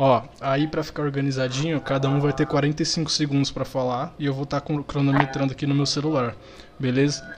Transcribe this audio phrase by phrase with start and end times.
[0.00, 4.32] Ó, aí pra ficar organizadinho, cada um vai ter 45 segundos pra falar e eu
[4.32, 6.36] vou estar tá cronometrando aqui no meu celular.
[6.78, 7.28] Beleza?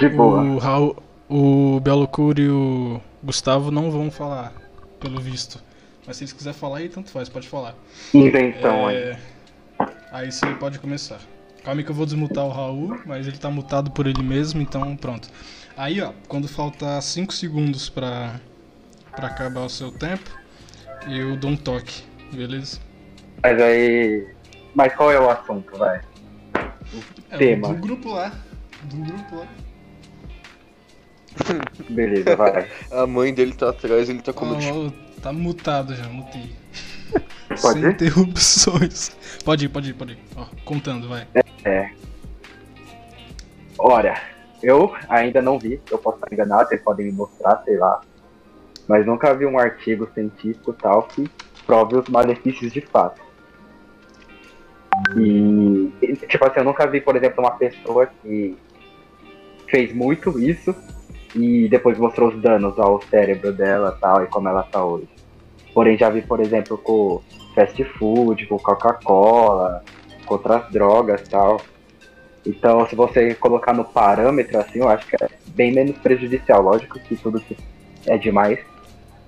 [0.00, 0.42] De boa.
[0.42, 0.96] O Raul,
[1.28, 4.54] o Belo Curo e o Gustavo não vão falar,
[4.98, 5.62] pelo visto.
[6.06, 7.74] Mas se eles quiserem falar aí, tanto faz, pode falar.
[8.14, 9.18] Invenção é...
[9.78, 9.88] aí.
[10.10, 11.20] Aí você pode começar.
[11.62, 14.62] Calma aí que eu vou desmutar o Raul, mas ele tá mutado por ele mesmo,
[14.62, 15.28] então pronto.
[15.76, 18.40] Aí, ó, quando faltar 5 segundos pra,
[19.14, 20.30] pra acabar o seu tempo,
[21.06, 22.80] eu dou um toque, beleza?
[23.42, 24.26] Mas aí.
[24.74, 26.00] Mas qual é o assunto, vai?
[26.92, 27.68] O é, tema.
[27.68, 28.32] Do grupo lá.
[28.84, 29.48] Do grupo lá.
[31.90, 32.68] Beleza, vai.
[32.90, 34.54] A mãe dele tá atrás, ele tá como.
[34.54, 36.56] Oh, tá mutado já, mutei.
[37.60, 37.90] Pode Sem ir?
[37.92, 39.16] interrupções.
[39.44, 40.18] Pode ir, pode ir, pode ir.
[40.36, 41.26] Ó, contando, vai.
[41.64, 41.90] É.
[43.78, 44.20] Olha,
[44.62, 48.00] eu ainda não vi, eu posso estar enganado, vocês podem me mostrar, sei lá.
[48.88, 51.30] Mas nunca vi um artigo científico tal que
[51.66, 53.20] prove os malefícios de fato.
[55.16, 55.92] E,
[56.26, 58.56] tipo assim, eu nunca vi, por exemplo, uma pessoa que
[59.68, 60.74] fez muito isso
[61.34, 65.08] e depois mostrou os danos ao cérebro dela tal, e como ela tá hoje.
[65.74, 67.22] Porém, já vi, por exemplo, com
[67.54, 69.84] fast food, com Coca-Cola,
[70.24, 71.60] com outras drogas tal.
[72.46, 76.62] Então, se você colocar no parâmetro assim, eu acho que é bem menos prejudicial.
[76.62, 77.56] Lógico que tudo que
[78.06, 78.58] é demais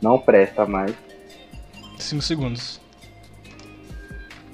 [0.03, 0.95] não presta mais.
[1.98, 2.81] 5 segundos.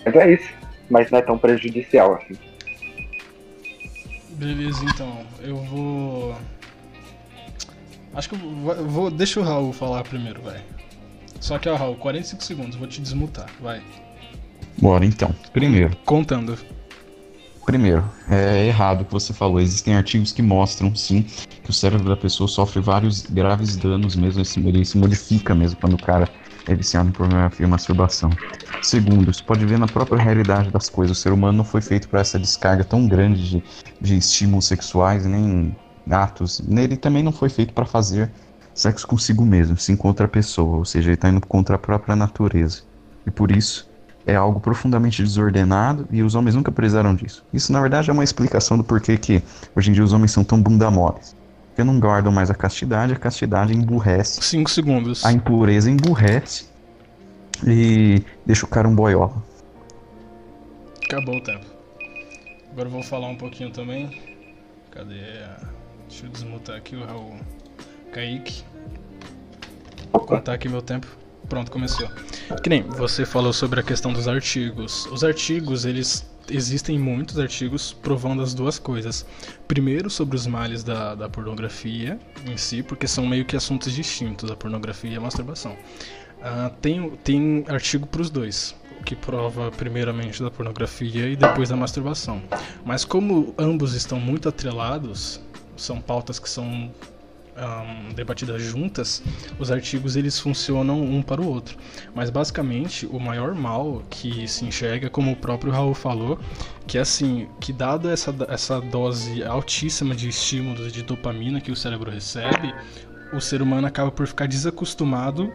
[0.04, 0.48] Mas é isso.
[0.90, 2.34] Mas não é tão prejudicial assim.
[4.30, 5.24] Beleza, então.
[5.40, 6.36] Eu vou.
[8.14, 8.72] Acho que eu vou.
[8.74, 10.62] eu vou- Deixa o Raul falar primeiro, vai.
[11.40, 13.82] Só que, ó, Raul, 45 segundos, vou te desmutar, vai.
[14.78, 15.34] Bora então.
[15.52, 16.58] Primeiro, Contando.
[17.66, 19.60] Primeiro, é errado o que você falou.
[19.60, 21.24] Existem artigos que mostram, sim,
[21.62, 25.94] que o cérebro da pessoa sofre vários graves danos mesmo, ele se- modifica mesmo quando
[25.94, 26.32] o cara
[26.66, 28.38] é viciado em pornografia e masturbação.
[28.80, 31.18] Segundo, você pode ver na própria realidade das coisas.
[31.18, 33.64] O ser humano não foi feito para essa descarga tão grande de,
[34.00, 35.76] de estímulos sexuais, nem
[36.10, 36.60] atos.
[36.60, 38.32] Ele também não foi feito para fazer
[38.74, 40.78] sexo consigo mesmo, sim com outra pessoa.
[40.78, 42.82] Ou seja, ele está indo contra a própria natureza.
[43.26, 43.85] E por isso,
[44.26, 47.44] é algo profundamente desordenado e os homens nunca precisaram disso.
[47.52, 49.42] Isso, na verdade, é uma explicação do porquê que
[49.74, 51.34] hoje em dia os homens são tão bunda moles.
[51.68, 55.24] Porque não guardam mais a castidade, a castidade emburrece, 5 segundos.
[55.24, 56.66] a impureza emburrece
[57.66, 59.42] e deixa o cara um boiola.
[61.04, 61.64] Acabou o tempo.
[62.72, 64.20] Agora eu vou falar um pouquinho também.
[64.90, 65.20] Cadê?
[65.44, 65.76] a-
[66.08, 67.34] Deixa eu desmutar aqui o Raul.
[68.12, 68.62] Kaique.
[70.12, 71.06] Vou contar aqui meu tempo.
[71.48, 72.08] Pronto, começou.
[72.62, 75.06] Que nem você falou sobre a questão dos artigos.
[75.06, 76.26] Os artigos, eles.
[76.48, 79.26] Existem muitos artigos provando as duas coisas.
[79.66, 84.48] Primeiro, sobre os males da, da pornografia em si, porque são meio que assuntos distintos,
[84.48, 85.76] a pornografia e a masturbação.
[86.40, 91.68] Ah, tem, tem artigo para os dois, o que prova primeiramente da pornografia e depois
[91.68, 92.40] da masturbação.
[92.84, 95.40] Mas como ambos estão muito atrelados,
[95.76, 96.92] são pautas que são
[97.56, 99.22] ahn, debatidas juntas,
[99.58, 101.76] os artigos eles funcionam um para o outro.
[102.14, 106.38] Mas basicamente o maior mal que se enxerga, como o próprio Raul falou,
[106.86, 111.76] que é assim, que dada essa, essa dose altíssima de estímulos de dopamina que o
[111.76, 112.74] cérebro recebe,
[113.32, 115.52] o ser humano acaba por ficar desacostumado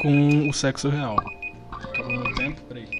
[0.00, 1.16] com o sexo real.
[1.72, 2.60] Acabou meu tempo?
[2.68, 2.99] Peraí.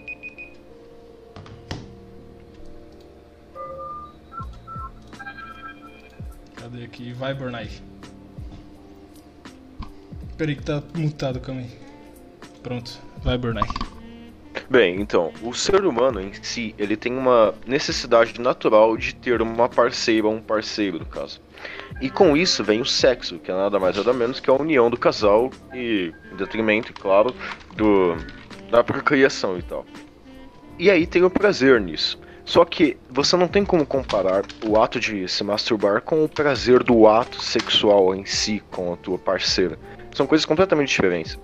[6.71, 7.13] Cadê aqui?
[7.13, 7.69] Vai, Bornai.
[10.37, 11.71] Peraí que tá mutado, calma aí.
[12.63, 12.93] Pronto,
[13.25, 13.69] vai, Bornai.
[14.69, 19.69] Bem, então, o ser humano em si, ele tem uma necessidade natural de ter uma
[19.69, 21.41] parceira ou um parceiro, no caso.
[22.01, 24.89] E com isso vem o sexo, que é nada mais nada menos que a união
[24.89, 27.35] do casal e, em detrimento, claro,
[27.75, 28.15] do,
[28.71, 29.85] da procriação e tal.
[30.79, 32.17] E aí tem o prazer nisso.
[32.45, 36.83] Só que você não tem como comparar o ato de se masturbar com o prazer
[36.83, 39.78] do ato sexual em si com a tua parceira.
[40.12, 41.39] São coisas completamente diferentes.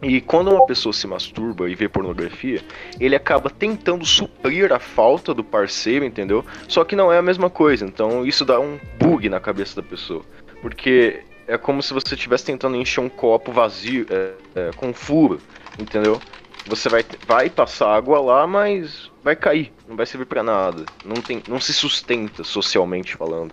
[0.00, 2.62] E quando uma pessoa se masturba e vê pornografia,
[3.00, 6.44] ele acaba tentando suprir a falta do parceiro, entendeu?
[6.68, 7.84] Só que não é a mesma coisa.
[7.84, 10.22] Então isso dá um bug na cabeça da pessoa.
[10.62, 15.40] Porque é como se você estivesse tentando encher um copo vazio, é, é, com furo,
[15.78, 16.20] entendeu?
[16.68, 20.84] Você vai, vai passar água lá, mas vai cair, não vai servir pra nada.
[21.02, 23.52] Não, tem, não se sustenta socialmente falando.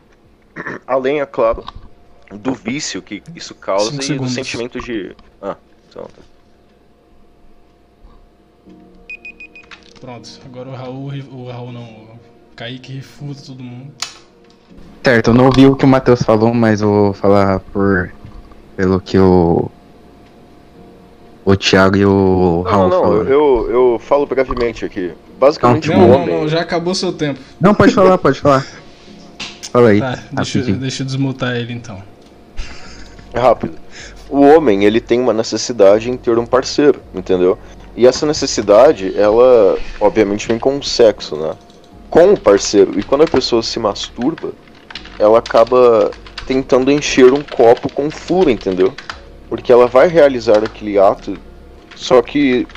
[0.85, 1.63] Além, é claro,
[2.29, 4.33] do vício que isso causa Cinco e do segundos.
[4.33, 5.15] sentimento de.
[5.41, 5.55] Ah,
[5.89, 6.07] então.
[10.01, 12.19] Pronto, agora o Raul, o Raul não, o
[12.55, 13.93] Kaique refuta todo mundo.
[15.03, 18.13] Certo, eu não ouvi o que o Matheus falou, mas eu vou falar por
[18.75, 19.71] pelo que o
[21.45, 23.27] o Thiago e o Não, Raul não, falaram.
[23.29, 25.13] eu, eu falo brevemente aqui.
[25.39, 26.35] Basicamente, Não, o não, homem.
[26.41, 27.39] não, já acabou seu tempo.
[27.61, 28.65] Não, pode falar, pode falar.
[29.71, 29.99] Fala aí.
[29.99, 32.01] Tá, deixa, deixa eu desmutar ele então.
[33.33, 33.75] Rápido.
[34.29, 37.59] O homem, ele tem uma necessidade em ter um parceiro, entendeu?
[37.95, 41.53] E essa necessidade, ela, obviamente, vem com o sexo, né?
[42.09, 42.97] Com o parceiro.
[42.97, 44.51] E quando a pessoa se masturba,
[45.19, 46.11] ela acaba
[46.47, 48.93] tentando encher um copo com furo, entendeu?
[49.55, 51.37] Porque ela vai realizar aquele ato,
[51.95, 52.67] só que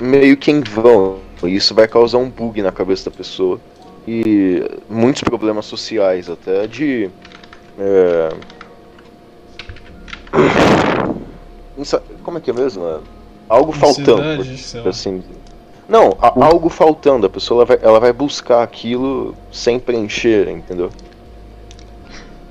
[0.00, 1.18] meio que em vão.
[1.44, 3.60] E isso vai causar um bug na cabeça da pessoa.
[4.06, 7.08] E muitos problemas sociais, até de.
[7.78, 8.28] é,
[12.22, 12.84] Como é que é mesmo?
[12.84, 12.98] né?
[13.48, 14.22] Algo faltando.
[14.88, 15.22] Assim.
[15.88, 17.26] Não, a- algo faltando.
[17.26, 20.90] A pessoa ela vai, ela vai buscar aquilo sem preencher, entendeu?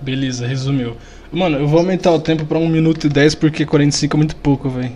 [0.01, 0.95] Beleza, resumiu.
[1.33, 4.35] Mano, eu vou aumentar o tempo pra 1 minuto e 10 porque 45 é muito
[4.35, 4.91] pouco, velho.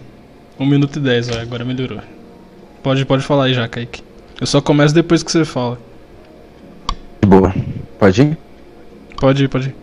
[0.60, 2.00] 1 minuto e 10, ó, agora melhorou.
[2.84, 4.04] Pode, pode falar aí já, Kaique.
[4.40, 5.80] Eu só começo depois que você fala.
[7.26, 7.52] Boa.
[7.98, 8.38] Pode ir?
[9.20, 9.76] Pode ir, pode ir.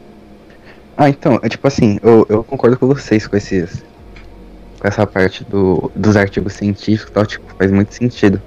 [0.97, 3.85] Ah, então, é tipo assim, eu, eu concordo com vocês com esses.
[4.79, 8.41] Com essa parte do, dos artigos científicos e tal, tipo, faz muito sentido.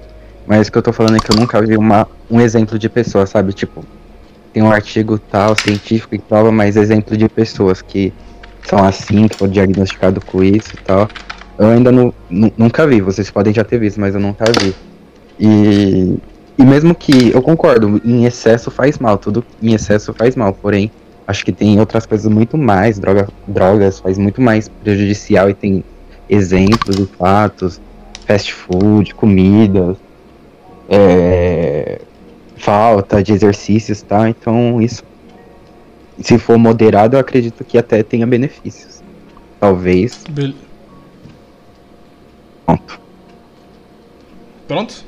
[0.46, 2.88] Mas o que eu tô falando é que eu nunca vi uma, um exemplo de
[2.88, 3.52] pessoa, sabe?
[3.52, 3.84] Tipo,
[4.52, 8.12] tem um artigo tal, científico e prova, mas exemplo de pessoas que
[8.62, 11.08] são assim, que foram diagnosticados com isso e tal.
[11.58, 12.14] Eu ainda nu-
[12.56, 14.74] nunca vi, vocês podem já ter visto, mas eu nunca vi.
[15.38, 16.18] E,
[16.58, 20.90] e mesmo que, eu concordo, em excesso faz mal, tudo em excesso faz mal, porém,
[21.26, 25.84] acho que tem outras coisas muito mais, droga, drogas faz muito mais prejudicial e tem
[26.28, 27.80] exemplos e fatos,
[28.26, 29.96] fast food, comidas,
[30.88, 31.67] é,
[32.58, 34.28] falta de exercícios, tá?
[34.28, 35.02] Então isso,
[36.20, 39.02] se for moderado, eu acredito que até tenha benefícios.
[39.60, 40.24] Talvez.
[40.30, 40.54] Bel-
[42.66, 43.00] Pronto.
[44.66, 45.04] Pronto?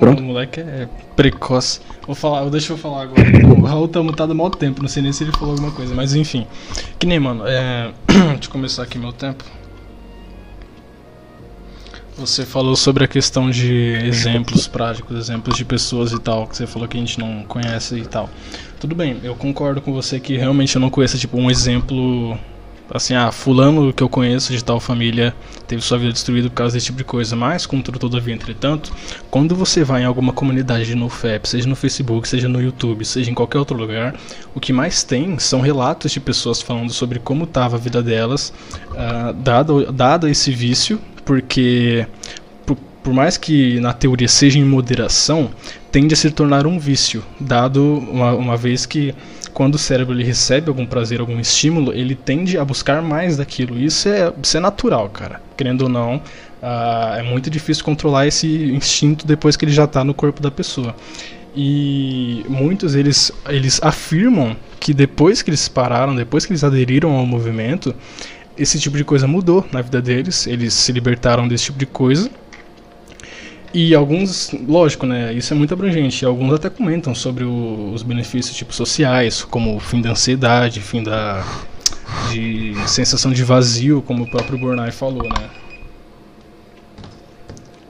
[0.00, 0.20] Pronto.
[0.20, 1.80] O moleque é precoce.
[2.06, 3.22] Vou falar, deixa eu falar agora.
[3.56, 6.14] O Raul tá mutado há tempo, não sei nem se ele falou alguma coisa, mas
[6.14, 6.46] enfim.
[6.98, 7.92] Que nem, mano, é.
[8.06, 9.44] Deixa eu começar aqui meu tempo.
[12.18, 13.72] Você falou sobre a questão de
[14.04, 17.96] exemplos práticos, exemplos de pessoas e tal, que você falou que a gente não conhece
[17.96, 18.30] e tal.
[18.80, 22.38] Tudo bem, eu concordo com você que realmente eu não conheço, tipo, um exemplo
[22.90, 25.34] assim, ah, fulano que eu conheço de tal família
[25.66, 28.92] teve sua vida destruída por causa desse tipo de coisa, mas, contudo, todavia, entretanto,
[29.28, 33.30] quando você vai em alguma comunidade no FAP, seja no Facebook, seja no YouTube, seja
[33.30, 34.14] em qualquer outro lugar,
[34.54, 38.52] o que mais tem são relatos de pessoas falando sobre como estava a vida delas,
[38.96, 42.06] ah, dado, dado esse vício, porque
[42.64, 45.50] por, por mais que na teoria seja em moderação,
[45.92, 49.14] tende a se tornar um vício, dado uma, uma vez que
[49.52, 53.78] quando o cérebro ele recebe algum prazer, algum estímulo, ele tende a buscar mais daquilo.
[53.78, 55.40] Isso é, isso é natural, cara.
[55.56, 56.20] Querendo ou não,
[56.62, 60.50] ah, é muito difícil controlar esse instinto depois que ele já está no corpo da
[60.50, 60.94] pessoa.
[61.56, 67.24] E muitos eles, eles afirmam que depois que eles pararam, depois que eles aderiram ao
[67.24, 67.94] movimento,
[68.58, 70.46] esse tipo de coisa mudou na vida deles.
[70.46, 72.30] Eles se libertaram desse tipo de coisa.
[73.74, 75.32] E alguns, lógico, né?
[75.34, 76.24] Isso é muito abrangente.
[76.24, 81.02] Alguns até comentam sobre o- os benefícios tipo sociais, como o fim da ansiedade, fim
[81.02, 81.44] da
[82.30, 85.50] de sensação de vazio, como o próprio Bornai falou, né?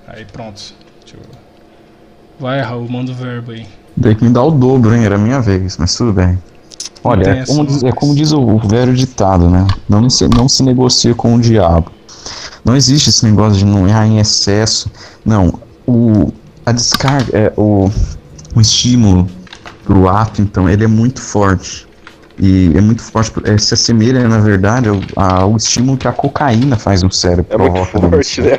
[0.08, 0.75] Aí pronto.
[1.12, 1.20] Eu-
[2.38, 3.66] Vai, Raul, manda o verbo aí.
[4.00, 5.04] Tem que me dar o dobro, hein?
[5.04, 6.38] Era minha vez, mas tudo bem.
[7.04, 9.66] Olha, é como, diz, é como diz o, velho ditado, né?
[9.88, 11.90] Não se, não se negocia com o diabo.
[12.64, 14.90] Não existe esse negócio de não errar em excesso.
[15.25, 15.54] Não.
[15.87, 16.33] O,
[16.64, 17.88] a descarga, é, o,
[18.54, 19.28] o estímulo
[19.85, 21.87] pro ato, então, ele é muito forte.
[22.38, 25.00] E é muito forte, é, se assemelha, na verdade, ao,
[25.42, 27.47] ao estímulo que a cocaína faz no cérebro.
[27.50, 28.59] É muito provoca no forte, né?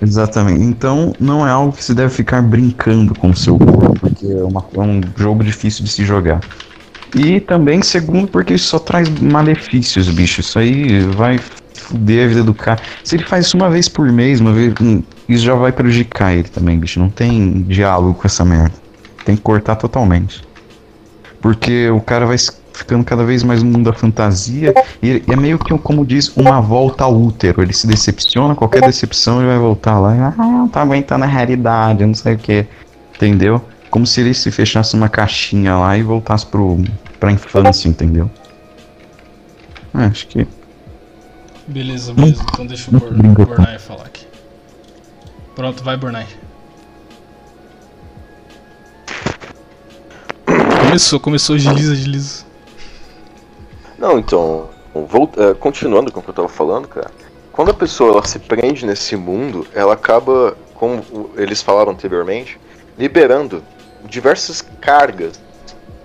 [0.00, 0.62] Exatamente.
[0.62, 4.42] Então, não é algo que se deve ficar brincando com o seu corpo, porque é,
[4.44, 6.40] uma- é um jogo difícil de se jogar.
[7.14, 10.40] E também, segundo, porque isso só traz malefícios, bicho.
[10.40, 11.40] Isso aí vai
[11.74, 12.80] fuder a vida do cara.
[13.02, 16.32] Se ele faz isso uma vez por mês, uma vez, hum, isso já vai prejudicar
[16.32, 17.00] ele também, bicho.
[17.00, 18.74] Não tem diálogo com essa merda.
[19.24, 20.42] Tem que cortar totalmente.
[21.40, 22.36] Porque o cara vai
[22.72, 24.72] ficando cada vez mais no mundo da fantasia.
[25.02, 27.62] E é meio que, como diz, uma volta ao útero.
[27.62, 30.34] Ele se decepciona, qualquer decepção ele vai voltar lá.
[30.38, 32.66] Ah, não tá aguentando a realidade, não sei o que.
[33.16, 33.60] Entendeu?
[33.90, 36.78] Como se ele se fechasse numa caixinha lá e voltasse pro,
[37.18, 38.30] pra infância, entendeu?
[39.94, 40.46] É, acho que.
[41.66, 42.42] Beleza, beleza.
[42.52, 43.44] Então deixa o Bor tá.
[43.56, 44.26] Bornai falar aqui.
[45.56, 46.26] Pronto, vai, Bornai.
[50.86, 52.44] Começou, começou, desliza, desliza.
[53.98, 57.10] Não, então, volt- é, continuando com o que eu tava falando, cara,
[57.52, 62.58] quando a pessoa ela se prende nesse mundo, ela acaba, como eles falaram anteriormente,
[62.98, 63.62] liberando
[64.04, 65.40] diversas cargas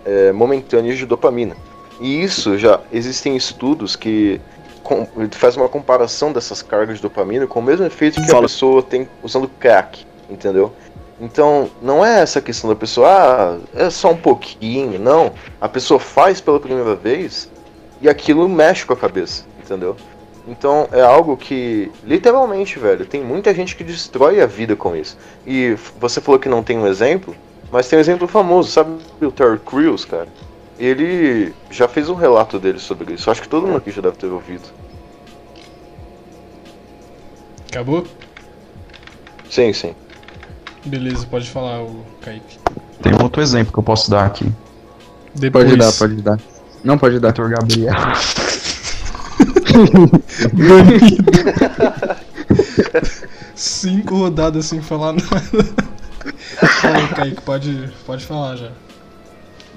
[0.06, 1.56] é, momentâneas de dopamina.
[2.00, 4.40] E isso já existem estudos que
[4.84, 8.84] com, faz uma comparação dessas cargas de dopamina com o mesmo efeito que a pessoa
[8.84, 10.72] tem usando crack, entendeu?
[11.20, 15.32] Então, não é essa questão da pessoa, ah, é só um pouquinho, não.
[15.62, 17.50] A pessoa faz pela primeira vez
[18.02, 19.96] e aquilo mexe com a cabeça, entendeu?
[20.48, 25.18] Então é algo que, literalmente, velho, tem muita gente que destrói a vida com isso.
[25.48, 27.36] E você falou que não tem um exemplo,
[27.72, 30.28] mas tem um exemplo famoso, sabe o Terry Crews, cara?
[30.78, 33.32] Ele já fez um relato dele sobre isso.
[33.32, 34.64] Acho que todo mundo aqui já deve ter ouvido.
[37.70, 38.06] Acabou?
[39.50, 39.96] Sim, sim.
[40.86, 42.60] Beleza, pode falar, o Kaique.
[43.02, 44.52] Tem um outro exemplo que eu posso dar aqui.
[45.34, 45.66] Depois.
[45.66, 46.40] Pode dar, pode dar.
[46.84, 47.32] Não pode dar.
[47.32, 47.50] Dr.
[47.50, 47.94] Gabriel.
[53.56, 55.36] Cinco rodadas sem falar nada.
[56.82, 58.70] Fala, Kaique, pode, pode falar já.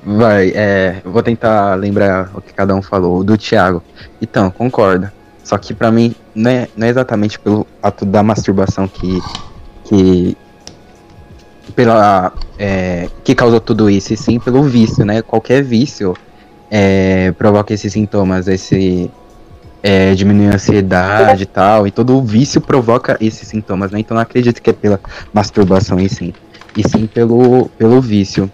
[0.05, 1.01] Vai, é.
[1.05, 3.25] Vou tentar lembrar o que cada um falou.
[3.25, 3.83] Do Thiago.
[4.21, 5.11] Então, concordo.
[5.43, 9.21] Só que pra mim, não é, não é exatamente pelo ato da masturbação que.
[9.85, 10.37] que.
[11.75, 12.33] pela.
[12.59, 15.23] É, que causou tudo isso, e sim pelo vício, né?
[15.23, 16.15] Qualquer vício
[16.71, 19.11] é, provoca esses sintomas, esse.
[19.81, 24.01] É, diminuir a ansiedade e tal, e todo o vício provoca esses sintomas, né?
[24.01, 25.01] Então não acredito que é pela
[25.33, 26.35] masturbação em si,
[26.79, 28.51] e sim pelo, pelo vício.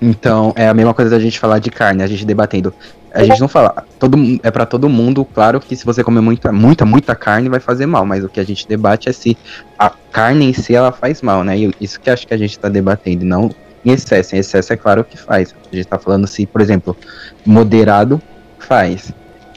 [0.00, 2.72] Então, é a mesma coisa da gente falar de carne, a gente debatendo.
[3.12, 6.52] A gente não fala, todo, é para todo mundo, claro que se você comer muita,
[6.52, 9.36] muita, muita carne vai fazer mal, mas o que a gente debate é se
[9.78, 11.58] a carne em si ela faz mal, né?
[11.58, 13.50] E isso que acho que a gente tá debatendo, não
[13.84, 14.34] em excesso.
[14.34, 15.54] Em excesso é claro que faz.
[15.72, 16.96] A gente tá falando se, por exemplo,
[17.44, 18.20] moderado
[18.58, 19.12] faz.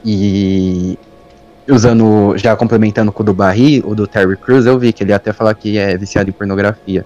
[0.05, 0.97] E
[1.69, 5.11] usando, já complementando com o do Barry, o do Terry Crews, eu vi que ele
[5.11, 7.05] ia até falar que é viciado em pornografia.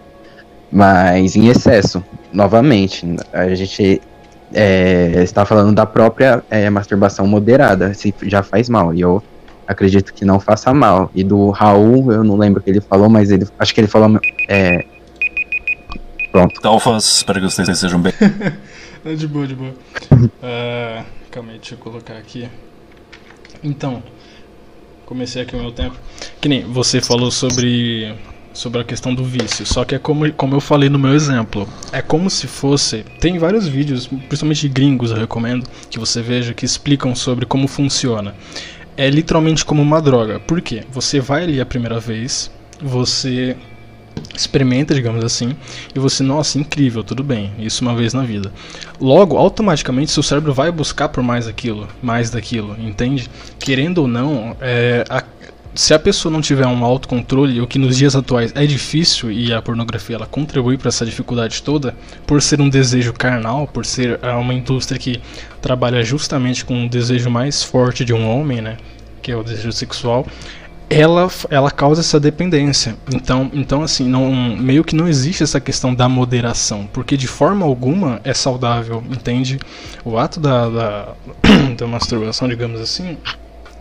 [0.71, 4.01] Mas em excesso, novamente, a gente
[4.53, 8.93] é, está falando da própria é, masturbação moderada, se já faz mal.
[8.93, 9.21] E eu
[9.67, 11.11] acredito que não faça mal.
[11.13, 13.87] E do Raul, eu não lembro o que ele falou, mas ele acho que ele
[13.87, 14.19] falou.
[14.47, 14.85] É,
[16.31, 16.59] pronto.
[16.61, 18.13] Talfas, espero que vocês sejam bem.
[19.17, 19.73] de boa, de boa.
[20.11, 22.47] Uh, calma aí, deixa eu colocar aqui.
[23.63, 24.03] Então,
[25.13, 25.95] comecei aqui o meu tempo.
[26.41, 28.13] Que nem você falou sobre
[28.51, 29.65] sobre a questão do vício.
[29.65, 31.67] Só que é como, como eu falei no meu exemplo.
[31.91, 33.03] É como se fosse.
[33.19, 38.35] Tem vários vídeos, principalmente gringos, eu recomendo, que você veja, que explicam sobre como funciona.
[38.95, 40.39] É literalmente como uma droga.
[40.39, 40.83] Por quê?
[40.91, 43.55] Você vai ali a primeira vez, você
[44.35, 45.55] experimenta, digamos assim,
[45.93, 48.51] e você, nossa, incrível, tudo bem, isso uma vez na vida.
[48.99, 53.29] Logo, automaticamente, seu cérebro vai buscar por mais aquilo, mais daquilo, entende?
[53.59, 55.23] Querendo ou não, é, a,
[55.75, 59.51] se a pessoa não tiver um autocontrole, o que nos dias atuais é difícil e
[59.53, 61.95] a pornografia ela contribui para essa dificuldade toda,
[62.27, 65.19] por ser um desejo carnal, por ser é, uma indústria que
[65.61, 68.77] trabalha justamente com o desejo mais forte de um homem, né,
[69.21, 70.27] que é o desejo sexual,
[70.93, 72.95] ela, ela causa essa dependência.
[73.13, 77.65] Então, então assim, não, meio que não existe essa questão da moderação, porque de forma
[77.65, 79.59] alguma é saudável, entende?
[80.05, 81.13] O ato da, da,
[81.77, 83.17] da masturbação, digamos assim,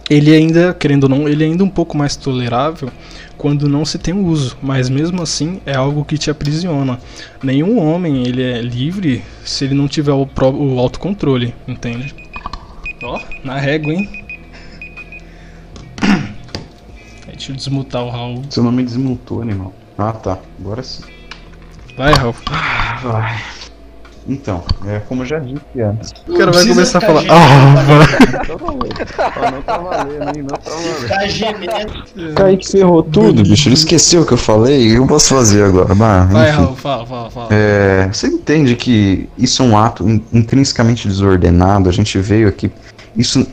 [0.09, 2.91] ele ainda, querendo ou não, ele é ainda um pouco mais tolerável
[3.37, 6.99] quando não se tem uso, mas mesmo assim é algo que te aprisiona.
[7.43, 12.15] Nenhum homem ele é livre se ele não tiver o, pro, o autocontrole, entende?
[13.03, 14.22] Ó, oh, na régua, hein?
[17.43, 18.43] Deixa eu desmutar o Raul.
[18.51, 19.73] Seu nome desmutou, animal.
[19.99, 21.03] Ah tá, agora sim.
[21.99, 22.37] Vai, Raul.
[22.49, 23.37] Ah, vai.
[24.29, 26.13] Então, é como eu já disse antes.
[26.29, 27.23] O cara vai começar a falar.
[27.29, 29.51] Ah, vai.
[29.51, 30.47] Não tá valendo, hein?
[30.49, 31.09] Não tá valendo.
[31.09, 32.35] Tá gemendo.
[32.37, 33.67] Kaique ferrou tudo, bicho.
[33.69, 34.87] Ele esqueceu o que eu falei.
[34.93, 35.97] O que eu posso fazer agora?
[35.97, 36.51] Mas, Vai.
[36.51, 37.49] Raul, fala, fala, fala.
[37.51, 41.89] É, você entende que isso é um ato in- intrinsecamente desordenado?
[41.89, 42.71] A gente veio aqui.
[43.17, 43.45] Isso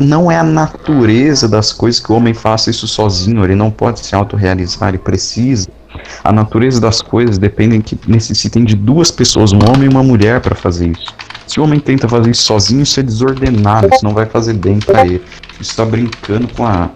[0.00, 3.44] não é a natureza das coisas que o homem faça isso sozinho.
[3.44, 5.68] Ele não pode se autorrealizar, ele precisa.
[6.22, 10.40] A natureza das coisas depende que necessitem de duas pessoas, um homem e uma mulher,
[10.40, 11.14] para fazer isso.
[11.46, 14.78] Se o homem tenta fazer isso sozinho, isso é desordenado, isso não vai fazer bem
[14.80, 15.22] para ele.
[15.60, 16.90] Isso está brincando com a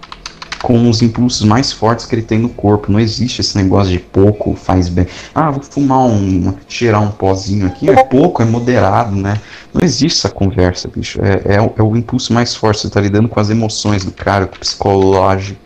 [0.61, 2.91] com os impulsos mais fortes que ele tem no corpo.
[2.91, 5.07] Não existe esse negócio de pouco faz bem.
[5.33, 6.53] Ah, vou fumar um.
[6.67, 7.89] cheirar um pozinho aqui.
[7.89, 9.39] É pouco, é moderado, né?
[9.73, 11.19] Não existe essa conversa, bicho.
[11.23, 12.81] É, é, o- é o impulso mais forte.
[12.81, 15.59] Você tá lidando com as emoções do cara, com o psicológico.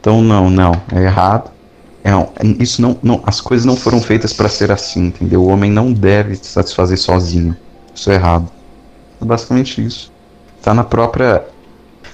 [0.00, 0.72] Então, não, não.
[0.94, 1.50] É errado.
[2.04, 2.28] É, um-
[2.60, 3.20] isso não, não.
[3.26, 5.42] As coisas não foram feitas para ser assim, entendeu?
[5.42, 7.56] O homem não deve se satisfazer sozinho.
[7.94, 8.48] Isso é errado.
[9.20, 10.12] É basicamente isso.
[10.62, 11.44] Tá na própria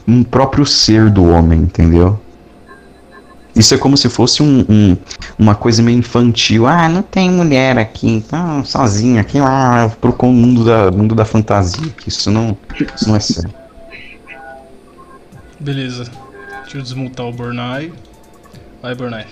[0.07, 2.19] um próprio ser do homem, entendeu?
[3.55, 4.97] Isso é como se fosse um, um-
[5.39, 6.67] uma coisa meio infantil.
[6.67, 11.25] Ah, não tem mulher aqui, então sozinho aqui lá pro com- mundo da, mundo da
[11.27, 11.91] fantasia.
[11.99, 12.57] Que isso não,
[12.97, 13.51] isso não é sério.
[15.61, 16.05] Beleza.
[16.63, 17.93] Deixa eu desmutar o Burnai.
[18.81, 19.27] Vai, Burnai.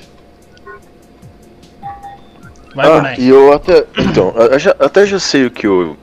[2.75, 3.17] Vai, Ah, Burnai.
[3.19, 3.85] e eu até.
[3.99, 5.97] Então, eu já- até já sei o que o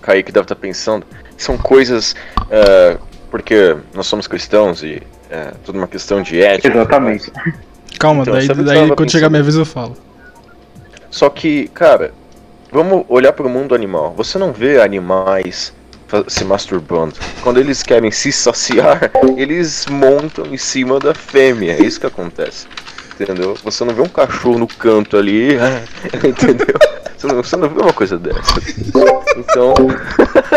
[0.00, 1.04] Kaique deve estar pensando.
[1.36, 2.14] São coisas.
[2.48, 2.96] é,
[3.30, 6.68] porque nós somos cristãos e é tudo uma questão de ética.
[6.68, 7.32] Exatamente.
[7.98, 9.96] Calma, Então, daí, daí quando chegar minha vez eu falo.
[11.10, 12.12] Só que, cara,
[12.70, 14.12] vamos olhar para o mundo animal.
[14.16, 15.72] Você não vê animais
[16.28, 17.14] se masturbando.
[17.42, 21.72] Quando eles querem se saciar, eles montam em cima da fêmea.
[21.72, 22.66] É isso que acontece.
[23.18, 23.56] Entendeu?
[23.64, 25.54] Você não vê um cachorro no canto ali,
[26.22, 26.76] entendeu?
[27.16, 28.60] Você não, você não vê uma coisa dessa.
[29.38, 29.74] Então,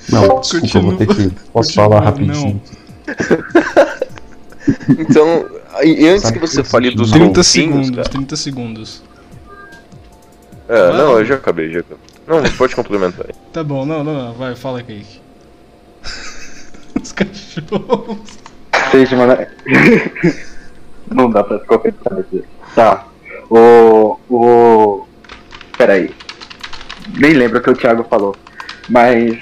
[0.08, 1.30] Não, desculpa, eu vou ter que.
[1.52, 2.62] Posso Continua, falar rapidinho.
[4.98, 5.46] então,
[5.82, 8.08] e antes Sabe que você que fale dos 30 golfinhos, segundos, cara.
[8.08, 9.02] 30 segundos.
[10.68, 11.98] É, não, eu já acabei, já acabei.
[12.26, 13.34] Não, pode complementar aí.
[13.52, 14.34] Tá bom, não, não, não.
[14.34, 15.20] Vai, fala, Kaique.
[17.02, 18.18] Os cachorros.
[18.90, 19.38] Seja uma...
[21.10, 22.44] Não dá pra se confessar aqui.
[22.74, 23.06] Tá.
[23.50, 24.18] O.
[24.28, 25.06] O.
[25.76, 26.14] Peraí.
[27.18, 28.36] Nem lembro o que o Thiago falou.
[28.88, 29.38] Mas.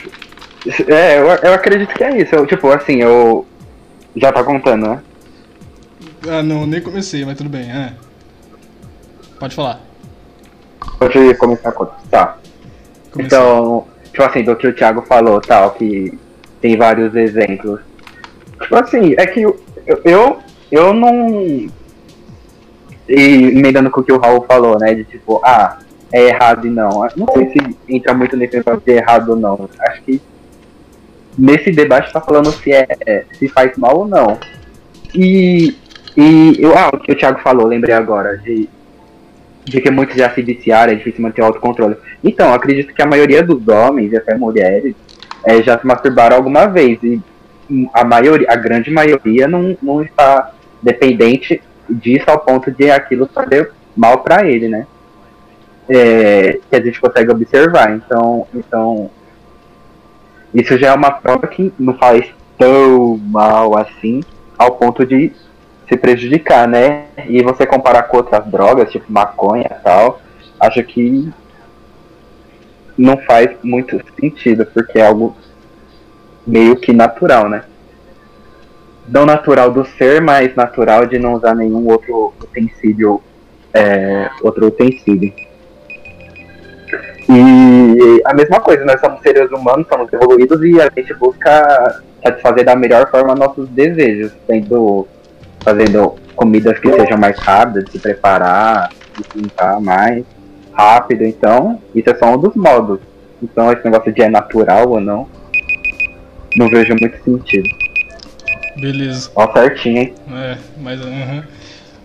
[0.88, 2.34] É, eu, eu acredito que é isso.
[2.34, 3.46] Eu, tipo, assim, eu.
[4.14, 5.02] Já tá contando, né?
[6.28, 7.70] Ah, não, nem comecei, mas tudo bem.
[7.70, 7.92] É.
[9.38, 9.80] Pode falar.
[10.98, 11.94] Pode começar a conta.
[12.10, 12.38] Tá.
[13.12, 13.38] Comecei.
[13.38, 16.18] Então, tipo assim, do que o Thiago falou, tal, que
[16.60, 17.80] tem vários exemplos.
[18.60, 19.60] Tipo assim, é que eu,
[20.04, 20.38] eu,
[20.70, 21.68] eu não.
[23.08, 24.94] E emendando com o que o Raul falou, né?
[24.94, 25.78] De tipo, ah,
[26.10, 27.06] é errado e não.
[27.14, 29.68] Não sei se entra muito nesse negócio de errado ou não.
[29.78, 30.20] Acho que
[31.36, 34.38] nesse debate tá falando se é, é- se faz mal ou não.
[35.14, 35.76] E,
[36.16, 38.68] e eu, ah, o que o Thiago falou, lembrei agora, de,
[39.64, 41.96] de que muitos já se viciaram, é difícil manter o autocontrole.
[42.22, 44.94] Então, acredito que a maioria dos homens e até mulheres
[45.44, 46.98] é, já se masturbaram alguma vez.
[47.02, 47.20] E
[47.92, 53.72] a maioria, a grande maioria não, não está dependente disso ao ponto de aquilo fazer
[53.96, 54.86] mal para ele, né?
[55.88, 57.94] É, que a gente consegue observar.
[57.94, 59.10] Então, então,
[60.60, 62.26] isso já é uma prova que não faz
[62.58, 64.22] tão mal assim,
[64.56, 65.30] ao ponto de
[65.86, 67.08] se prejudicar, né?
[67.28, 70.18] E você comparar com outras drogas, tipo maconha e tal,
[70.58, 71.30] acho que
[72.96, 75.36] não faz muito sentido, porque é algo
[76.46, 77.64] meio que natural, né?
[79.06, 83.22] Não natural do ser, mas natural de não usar nenhum outro utensílio,
[83.74, 85.34] é, outro utensílio.
[87.28, 92.64] E a mesma coisa, nós somos seres humanos, somos evoluídos e a gente busca satisfazer
[92.64, 95.06] da melhor forma nossos desejos, sendo
[95.62, 100.24] fazendo comidas que sejam mais rápidas de se preparar, de limpar mais
[100.72, 103.00] rápido, então isso é só um dos modos.
[103.42, 105.26] Então esse negócio de é natural ou não,
[106.56, 107.68] não vejo muito sentido.
[108.76, 109.30] Beleza.
[109.34, 110.14] Ó certinho, hein?
[110.30, 111.00] É, mas.
[111.00, 111.44] aham.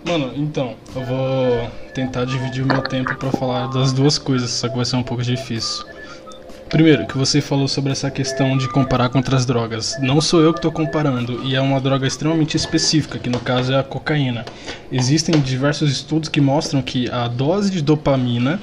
[0.03, 4.67] Mano, então, eu vou tentar dividir o meu tempo pra falar das duas coisas, só
[4.67, 5.85] que vai ser um pouco difícil.
[6.69, 9.97] Primeiro, que você falou sobre essa questão de comparar com outras drogas.
[9.99, 13.73] Não sou eu que estou comparando, e é uma droga extremamente específica, que no caso
[13.73, 14.45] é a cocaína.
[14.91, 18.59] Existem diversos estudos que mostram que a dose de dopamina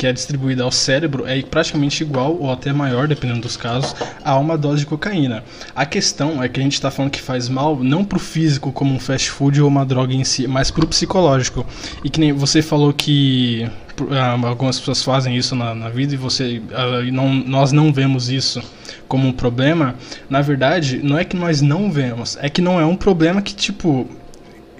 [0.00, 4.34] que é distribuída ao cérebro é praticamente igual ou até maior, dependendo dos casos, a
[4.38, 5.44] uma dose de cocaína.
[5.76, 8.94] A questão é que a gente está falando que faz mal não pro físico como
[8.94, 11.66] um fast food ou uma droga em si, mas pro psicológico.
[12.02, 13.70] E que nem você falou que
[14.10, 18.30] ah, algumas pessoas fazem isso na, na vida e você ah, não, nós não vemos
[18.30, 18.62] isso
[19.06, 19.96] como um problema.
[20.30, 23.54] Na verdade, não é que nós não vemos, é que não é um problema que
[23.54, 24.08] tipo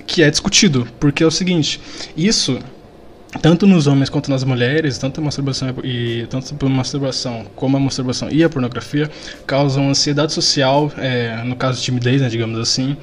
[0.07, 1.79] que é discutido, porque é o seguinte,
[2.17, 2.59] isso
[3.39, 7.81] tanto nos homens quanto nas mulheres, tanto a masturbação e tanto a masturbação como a
[7.81, 9.09] masturbação e a pornografia
[9.47, 12.97] causam ansiedade social, é, no caso timidez, né, digamos assim,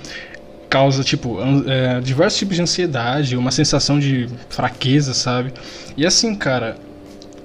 [0.69, 5.53] causa tipo é, diversos tipos de ansiedade, uma sensação de fraqueza, sabe?
[5.95, 6.75] E assim, cara,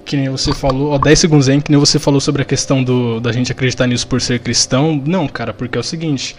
[0.05, 2.83] que nem você falou, ó, 10 segundos aí, que nem você falou sobre a questão
[2.83, 5.01] do, da gente acreditar nisso por ser cristão.
[5.05, 6.35] Não, cara, porque é o seguinte,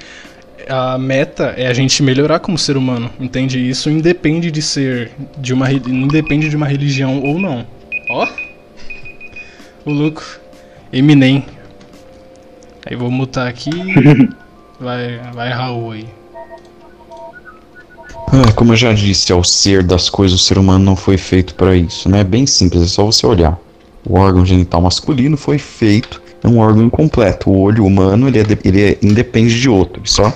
[0.69, 3.69] a meta é a gente melhorar como ser humano, entende?
[3.69, 7.67] Isso independe de ser de uma independe de uma religião ou não.
[8.11, 8.29] Ó.
[9.85, 10.23] O louco
[10.93, 11.45] Eminem.
[12.87, 13.71] Aí vou mutar aqui.
[14.81, 16.05] Vai, vai Raul aí.
[18.29, 21.55] Ah, como eu já disse, ao ser das coisas, o ser humano não foi feito
[21.55, 22.21] para isso, né?
[22.21, 23.57] É bem simples, é só você olhar.
[24.05, 27.51] O órgão genital masculino foi feito é um órgão incompleto.
[27.51, 30.03] O olho humano ele, é de- ele é- independe de outro.
[30.05, 30.33] Só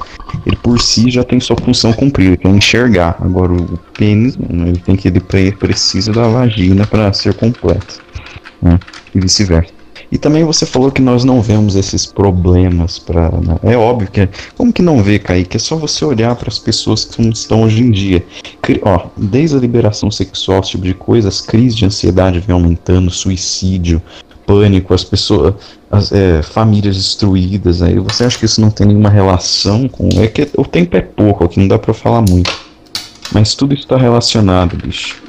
[0.47, 3.17] ele por si já tem sua função cumprida, que é enxergar.
[3.21, 8.01] Agora o pênis, mano, ele tem que ele pre- precisa da vagina para ser completo,
[8.63, 8.79] né?
[9.15, 9.79] E vice-versa.
[10.11, 13.31] E também você falou que nós não vemos esses problemas para.
[13.63, 14.27] É óbvio que.
[14.57, 15.59] Como que não vê, Kaique?
[15.59, 18.25] É só você olhar para as pessoas que estão hoje em dia.
[18.63, 22.55] Cri- Ó, desde a liberação sexual, esse tipo de coisa, as crises de ansiedade vêm
[22.55, 24.01] aumentando, suicídio,
[24.49, 25.55] pânico, as pessoas,
[25.91, 27.83] as é, famílias destruídas.
[27.83, 30.09] Aí você acha que isso não tem nenhuma relação com.
[30.17, 32.51] É que o tempo é pouco aqui, não dá pra falar muito.
[33.31, 35.23] Mas tudo isso está relacionado, bicho.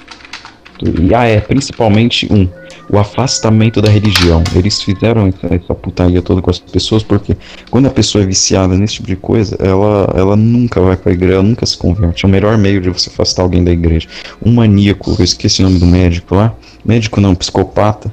[0.81, 2.47] E ah, é, principalmente um,
[2.89, 4.41] o afastamento da religião.
[4.55, 7.35] Eles fizeram essa, essa putaria toda com as pessoas porque
[7.69, 11.33] quando a pessoa é viciada nesse tipo de coisa, ela, ela nunca vai pra igreja,
[11.33, 12.23] ela nunca se converte.
[12.23, 14.07] É o melhor meio de você afastar alguém da igreja.
[14.41, 16.55] Um maníaco, eu esqueci o nome do médico lá,
[16.85, 18.09] médico não, psicopata,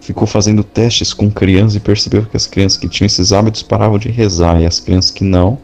[0.00, 3.98] ficou fazendo testes com crianças e percebeu que as crianças que tinham esses hábitos paravam
[3.98, 5.58] de rezar e as crianças que não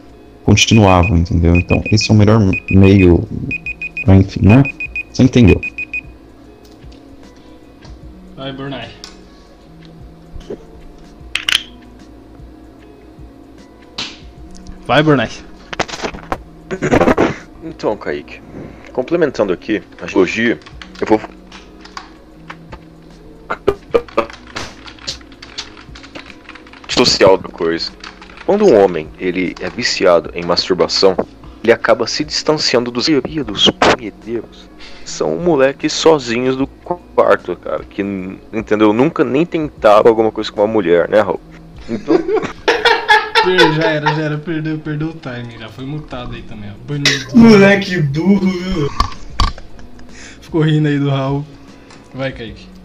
[0.44, 1.57] continuavam, entendeu?
[1.57, 3.27] Então, esse é o melhor meio,
[4.05, 4.62] pra, enfim, né?
[5.12, 5.61] Você entendeu?
[8.37, 8.88] Vai, Burnai.
[14.87, 15.31] Vai, Burnai.
[17.64, 18.40] Então, Kaique,
[18.92, 20.61] complementando aqui a geologia,
[21.01, 21.20] eu vou.
[26.97, 27.91] Social da coisa.
[28.47, 31.17] Quando um homem ele é viciado em masturbação,
[31.63, 34.71] ele acaba se distanciando dos maioria dos punheteiros.
[35.05, 38.03] São moleques sozinhos do quarto, cara, que
[38.53, 38.93] entendeu?
[38.93, 41.41] Nunca nem tentaram alguma coisa com uma mulher, né, Raul?
[41.89, 42.17] Então,
[43.77, 46.75] já era, já era, perdeu, perdeu o time, já foi mutado aí também, ó.
[46.87, 47.37] Banido.
[47.37, 48.91] Moleque burro, viu?
[50.41, 51.45] Ficou rindo aí do Raul.
[52.15, 52.76] Vai, Kaique.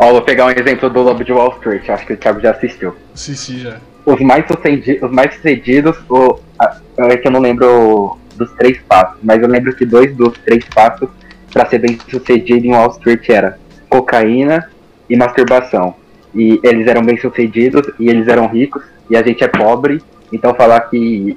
[0.00, 2.50] Ó, vou pegar um exemplo do Lobo de Wall Street, acho que o Thiago já
[2.50, 2.94] assistiu.
[3.14, 3.76] Sissi já.
[4.04, 6.76] Os mais, sucedi os mais sucedidos, o, a-
[7.10, 10.64] é que eu não lembro dos três passos, mas eu lembro que dois dos três
[10.74, 11.08] passos
[11.52, 14.68] pra ser bem sucedido em Wall Street era cocaína
[15.08, 15.94] e masturbação.
[16.34, 20.54] E eles eram bem sucedidos e eles eram ricos e a gente é pobre, então
[20.54, 21.36] falar que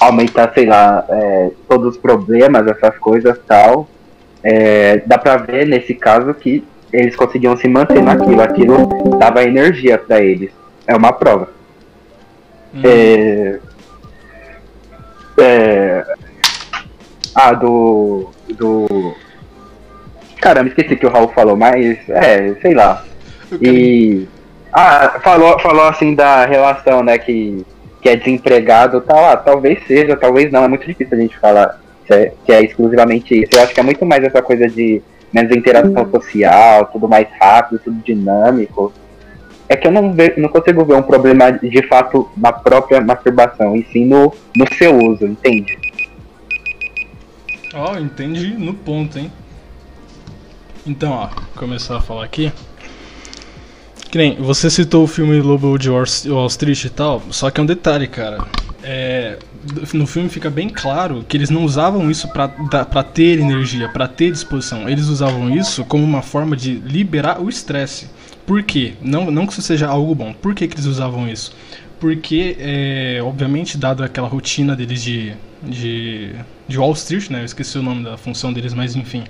[0.00, 3.88] aumentar, sei lá, é, todos os problemas, essas coisas tal,
[4.42, 9.98] é, dá pra ver nesse caso que eles conseguiam se manter naquilo, aquilo dava energia
[9.98, 10.50] pra eles.
[10.86, 11.50] É uma prova.
[12.74, 13.58] Hum, É,
[15.40, 16.04] é,
[17.34, 18.30] ah, do.
[18.48, 19.14] Do.
[20.40, 23.04] Caramba, esqueci que o Raul falou, mas é, sei lá.
[23.60, 24.26] E.
[24.72, 27.64] Ah, falou, falou assim da relação, né, que,
[28.02, 29.24] que é desempregado tal.
[29.24, 30.64] Ah, talvez seja, talvez não.
[30.64, 33.50] É muito difícil a gente falar que é, que é exclusivamente isso.
[33.54, 37.80] Eu acho que é muito mais essa coisa de menos interação social, tudo mais rápido,
[37.84, 38.92] tudo dinâmico.
[39.68, 43.76] É que eu não, ve, não consigo ver um problema de fato na própria masturbação,
[43.76, 45.78] e sim no, no seu uso, entende?
[47.74, 49.30] Ó, entendi no ponto, hein?
[50.86, 52.50] Então, ó, começar a falar aqui.
[54.10, 57.62] Que nem, você citou o filme Lobo de Wall Street e tal, só que é
[57.62, 58.38] um detalhe, cara.
[58.82, 59.38] É,
[59.92, 64.30] no filme fica bem claro que eles não usavam isso pra ter energia, pra ter
[64.30, 64.88] disposição.
[64.88, 68.08] Eles usavam isso como uma forma de liberar o estresse.
[68.46, 68.94] Por quê?
[69.02, 70.32] Não, não que isso seja algo bom.
[70.32, 71.54] Por que, que eles usavam isso?
[72.00, 76.30] Porque, é, obviamente, dado aquela rotina deles de, de,
[76.66, 77.40] de Wall Street, né?
[77.40, 79.24] Eu esqueci o nome da função deles, mas enfim.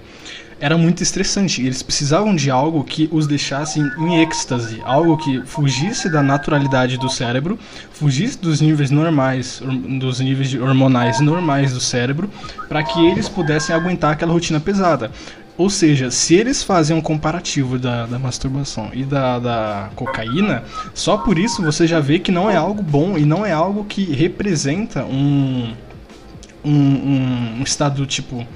[0.60, 1.62] Era muito estressante.
[1.62, 7.08] Eles precisavam de algo que os deixasse em êxtase, algo que fugisse da naturalidade do
[7.08, 7.58] cérebro,
[7.92, 9.62] fugisse dos níveis normais,
[9.98, 12.28] dos níveis hormonais normais do cérebro,
[12.68, 15.12] para que eles pudessem aguentar aquela rotina pesada.
[15.56, 20.62] Ou seja, se eles fazem um comparativo da, da masturbação e da, da cocaína,
[20.94, 23.84] só por isso você já vê que não é algo bom e não é algo
[23.84, 25.74] que representa um,
[26.64, 28.46] um, um, um estado tipo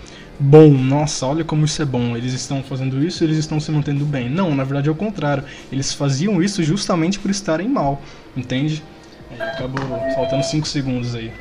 [0.42, 0.70] bom.
[0.70, 2.16] Nossa, olha como isso é bom.
[2.16, 4.28] Eles estão fazendo isso, eles estão se mantendo bem.
[4.28, 5.44] Não, na verdade é o contrário.
[5.70, 8.02] Eles faziam isso justamente por estarem mal,
[8.37, 8.83] entende?
[9.38, 9.83] Acabou
[10.14, 11.33] faltando 5 segundos aí.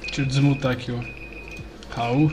[0.00, 0.98] Deixa eu desmutar aqui, ó.
[1.94, 2.32] Raul.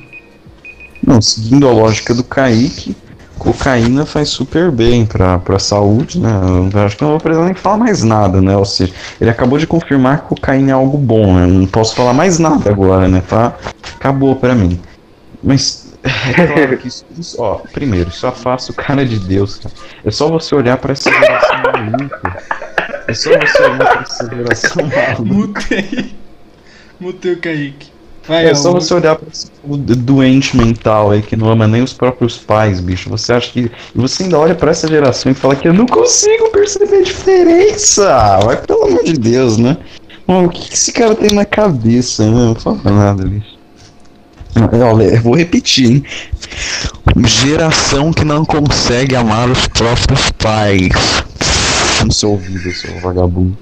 [1.06, 2.96] Não, seguindo a lógica do Kaique,
[3.38, 6.30] cocaína faz super bem pra, pra saúde, né?
[6.74, 8.56] Eu acho que não vou precisar nem falar mais nada, né?
[8.58, 11.46] Ou seja, ele acabou de confirmar que cocaína é algo bom, né?
[11.46, 13.22] Não posso falar mais nada agora, né?
[13.28, 13.54] Tá?
[13.96, 14.80] Acabou pra mim.
[15.44, 19.74] Mas é claro que isso, isso- ó, primeiro, isso afasta o cara de Deus, cara.
[20.04, 22.38] É só você olhar pra essa geração maluca.
[23.08, 24.84] É só você olhar pra essa geração
[25.28, 25.62] maluca.
[25.62, 26.16] Mutei.
[27.00, 27.95] Mutei o Kaique.
[28.28, 28.56] Vai, É Raul.
[28.56, 32.80] só você olhar pra esse doente mental aí que não ama nem os próprios pais,
[32.80, 33.10] bicho.
[33.10, 33.60] Você acha que.
[33.62, 37.04] E você ainda olha pra essa geração e fala que eu não consigo perceber a
[37.04, 38.40] diferença.
[38.44, 39.78] Vai pelo amor de Deus, né?
[40.28, 42.32] Mano, o que, que esse cara tem na cabeça, né?
[42.32, 43.56] Não fala nada, bicho.
[44.92, 46.04] Olha, eu vou repetir, hein?
[47.28, 50.90] Geração que não consegue amar os próprios pais.
[52.04, 53.58] No seu ouvido, seu vagabundo.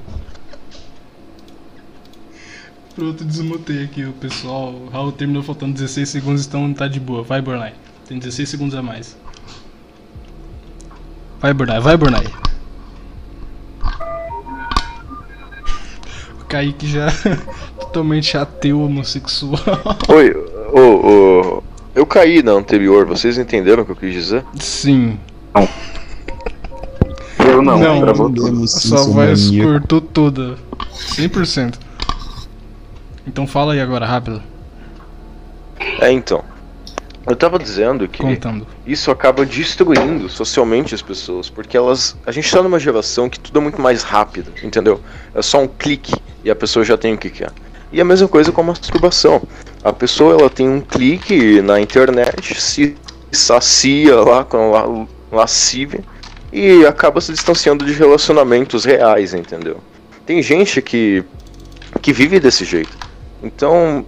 [2.96, 4.72] Pronto, desmutei aqui o pessoal.
[4.72, 7.24] O Raul terminou faltando 16 segundos, então tá de boa.
[7.24, 7.74] Vai, Bornai.
[8.08, 9.18] Tem 16 segundos a mais.
[11.40, 12.26] Vai, Bornai, vai, Bornai.
[16.40, 17.08] O Kaique já
[17.80, 19.60] totalmente ateu homossexual.
[20.08, 20.32] Oi,
[20.72, 21.64] ô, ô.
[21.96, 24.46] Eu caí na anterior, vocês entenderam o que eu quis dizer?
[24.60, 25.18] Sim.
[27.40, 30.58] Eu não, Não, não Sua voz cortou toda.
[30.92, 31.76] 100%.
[33.26, 34.42] Então fala aí agora, rápido.
[36.00, 36.44] É, então.
[37.26, 38.68] Eu tava dizendo que Contando.
[38.86, 42.18] isso acaba destruindo socialmente as pessoas, porque elas.
[42.26, 45.00] A gente tá numa geração que tudo é muito mais rápido, entendeu?
[45.34, 47.50] É só um clique e a pessoa já tem o que quer.
[47.94, 49.42] E a mesma coisa com a masturbação.
[49.84, 52.98] A pessoa ela tem um clique na internet, se
[53.32, 56.04] sacia lá com la lascívia
[56.52, 59.78] e acaba se distanciando de relacionamentos reais, entendeu?
[60.26, 61.24] Tem gente que
[62.02, 62.98] que vive desse jeito.
[63.44, 64.06] Então,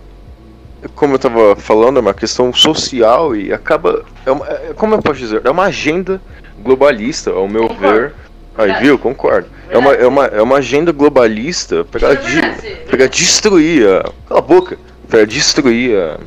[0.95, 4.03] como eu tava falando, é uma questão social e acaba.
[4.25, 5.41] É uma, é- como eu posso dizer?
[5.45, 6.21] É uma agenda
[6.59, 8.13] globalista, ao meu ver.
[8.57, 8.97] Aí, viu?
[8.97, 9.49] Concordo.
[9.69, 12.41] É uma, é, uma, é uma agenda globalista pra, de,
[12.89, 14.03] pra destruir a.
[14.27, 14.77] Cala a boca!
[15.09, 16.19] Pra destruir a,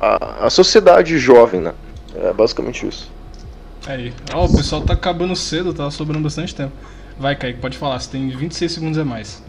[0.00, 1.72] a, a sociedade jovem, né?
[2.16, 3.10] É basicamente isso.
[3.86, 4.12] Aí.
[4.34, 6.72] Ó, o pessoal tá acabando cedo, tá sobrando bastante tempo.
[7.18, 7.98] Vai, Kaique, pode falar.
[8.00, 9.42] Você tem 26 segundos a mais.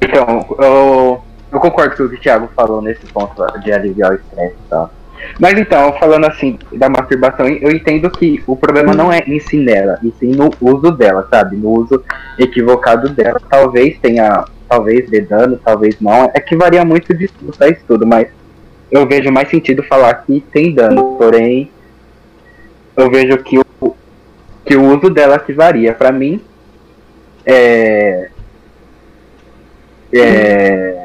[0.00, 4.14] Então, eu, eu concordo com o que o Thiago falou nesse ponto de aliviar o
[4.14, 4.90] estresse e tal.
[5.40, 9.56] Mas então, falando assim da masturbação, eu entendo que o problema não é em si
[9.56, 11.56] nela, e sim no uso dela, sabe?
[11.56, 12.02] No uso
[12.38, 13.40] equivocado dela.
[13.48, 16.30] Talvez tenha, talvez dê dano, talvez não.
[16.34, 18.28] É que varia muito de estudo pra estudo, mas
[18.90, 21.16] eu vejo mais sentido falar que tem dano.
[21.16, 21.70] Porém,
[22.96, 23.96] eu vejo que o,
[24.64, 25.92] que o uso dela que varia.
[25.92, 26.40] Pra mim,
[27.44, 28.28] é.
[30.12, 30.95] É.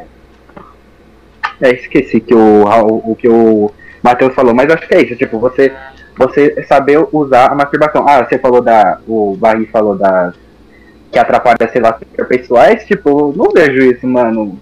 [1.61, 2.63] É, esqueci que o,
[3.05, 3.71] o que o
[4.01, 5.71] Matheus falou, mas acho que é isso, tipo, você,
[6.17, 8.05] você saber usar a masturbação.
[8.07, 8.99] Ah, você falou da.
[9.07, 10.33] O Barry falou da.
[11.11, 14.59] Que atrapalha as relações interpessoais, tipo, não vejo isso, mano.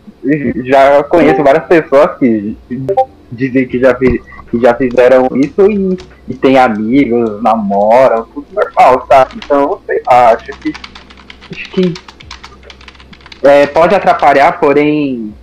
[0.66, 2.58] Já conheço várias pessoas que
[3.32, 4.22] dizem que já, que
[4.60, 9.36] já fizeram isso e, e tem amigos, namoram, tudo normal, sabe?
[9.38, 10.74] Então, sei lá, acho que.
[11.52, 11.94] Acho que
[13.44, 15.34] é, pode atrapalhar, porém,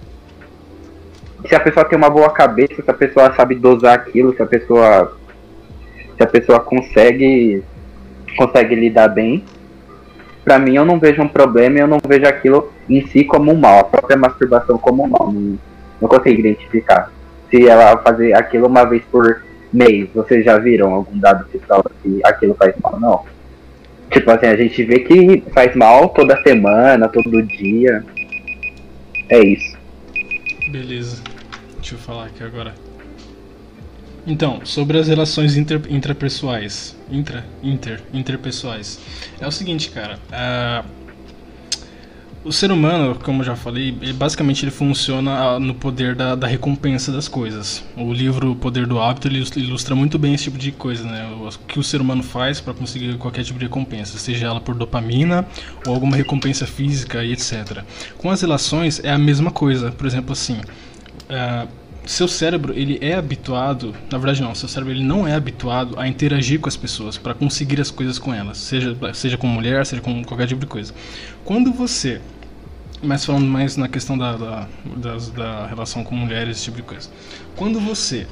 [1.47, 4.47] se a pessoa tem uma boa cabeça, se a pessoa sabe dosar aquilo, se a
[4.47, 5.17] pessoa
[6.17, 7.63] se a pessoa consegue
[8.37, 9.45] consegue lidar bem,
[10.45, 13.57] pra mim eu não vejo um problema eu não vejo aquilo em si como um
[13.57, 15.59] mal, a própria masturbação como um mal, não,
[16.01, 17.11] não consigo identificar.
[17.51, 21.85] Se ela fazer aquilo uma vez por mês, vocês já viram algum dado que fala
[22.03, 22.99] que aquilo faz mal?
[22.99, 23.25] Não.
[24.11, 28.05] Tipo assim, a gente vê que faz mal toda semana, todo dia.
[29.29, 29.77] É isso.
[30.71, 31.23] Beleza.
[31.87, 32.75] Deixa eu falar aqui agora.
[34.27, 36.97] Então, sobre as relações inter, intrapessoais.
[37.09, 38.99] Intra, inter, interpessoais.
[39.41, 40.19] É o seguinte, cara.
[40.33, 40.85] ah,
[42.43, 46.35] o ser humano, como eu já falei, ele, basicamente ele funciona ah, no poder da,
[46.35, 47.85] da recompensa das coisas.
[47.97, 51.25] O livro O Poder do Hábito ele ilustra- muito bem esse tipo de coisa, né?
[51.41, 54.61] O o que o ser humano faz para conseguir qualquer tipo de recompensa, seja ela
[54.61, 55.47] por dopamina
[55.87, 57.85] ou alguma recompensa física e etc.
[58.19, 59.93] Com as relações é a mesma coisa.
[59.93, 60.61] Por exemplo, assim,
[61.29, 61.67] ah,
[62.05, 66.07] seu cérebro ele é habituado, na verdade não, seu cérebro ele não é habituado a
[66.07, 70.01] interagir com as pessoas para conseguir as coisas com elas, seja seja com mulher, seja
[70.03, 70.95] com qualquer tipo de coisa.
[71.45, 72.21] Quando você
[73.03, 76.83] mas falando mais na questão da, da, das- da relação com mulheres, esse tipo de
[76.83, 77.11] coisa.
[77.55, 78.27] Quando você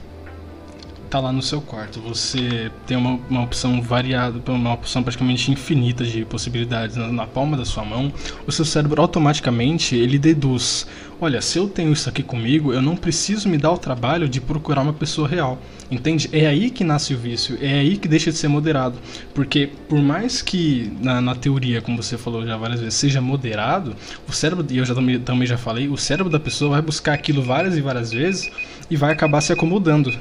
[1.15, 6.03] tá lá no seu quarto, você tem uma, uma opção variada, uma opção praticamente infinita
[6.03, 8.13] de possibilidades na, na palma da sua mão,
[8.49, 10.89] o seu cérebro automaticamente ele deduz:
[11.21, 14.41] olha, se eu tenho isso aqui comigo, eu não preciso me dar o trabalho de
[14.41, 15.57] procurar uma pessoa real.
[15.89, 16.29] Entende?
[16.33, 18.99] É aí que nasce o vício, é aí que deixa de ser moderado.
[19.33, 23.95] Porque por mais que na, na teoria, como você falou já várias vezes, seja moderado,
[24.29, 27.13] o cérebro, e eu já também, também já falei, o cérebro da pessoa vai buscar
[27.13, 28.51] aquilo várias e várias vezes
[28.91, 30.13] e vai acabar se acomodando.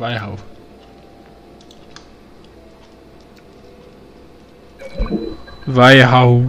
[0.00, 0.36] Vai, Raul.
[5.66, 6.48] Vai, Raul.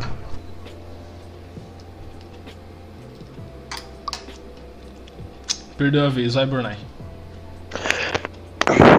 [5.77, 6.77] perdeu a vez, vai, Burnai.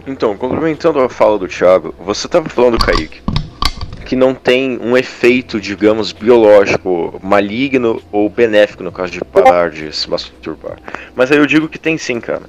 [0.07, 3.23] Então, complementando a fala do Thiago, você estava falando, Kaique,
[4.05, 9.91] que não tem um efeito, digamos, biológico maligno ou benéfico no caso de parar de
[9.97, 10.77] se masturbar.
[11.17, 12.43] Mas aí eu digo que tem sim, cara.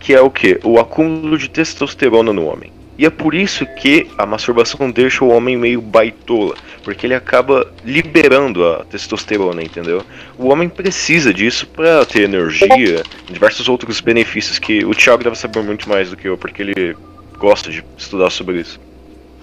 [0.00, 0.60] Que é o que?
[0.64, 2.72] O acúmulo de testosterona no homem.
[2.98, 7.72] E é por isso que a masturbação deixa o homem meio baitola, porque ele acaba
[7.84, 10.02] liberando a testosterona, entendeu?
[10.36, 15.62] O homem precisa disso para ter energia, diversos outros benefícios que o Thiago deve saber
[15.62, 16.96] muito mais do que eu, porque ele
[17.38, 18.80] gosta de estudar sobre isso.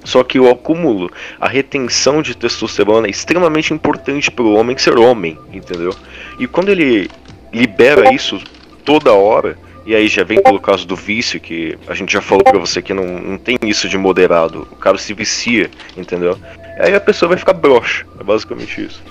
[0.03, 4.97] Só que o acúmulo, a retenção de testosterona é extremamente importante para o homem ser
[4.97, 5.95] homem, entendeu?
[6.37, 7.09] E quando ele
[7.53, 8.39] libera isso
[8.83, 12.43] toda hora, e aí já vem pelo caso do vício, que a gente já falou
[12.43, 14.67] pra você que não, não tem isso de moderado.
[14.71, 16.37] O cara se vicia, entendeu?
[16.79, 18.05] Aí a pessoa vai ficar broxa.
[18.19, 19.03] É basicamente isso.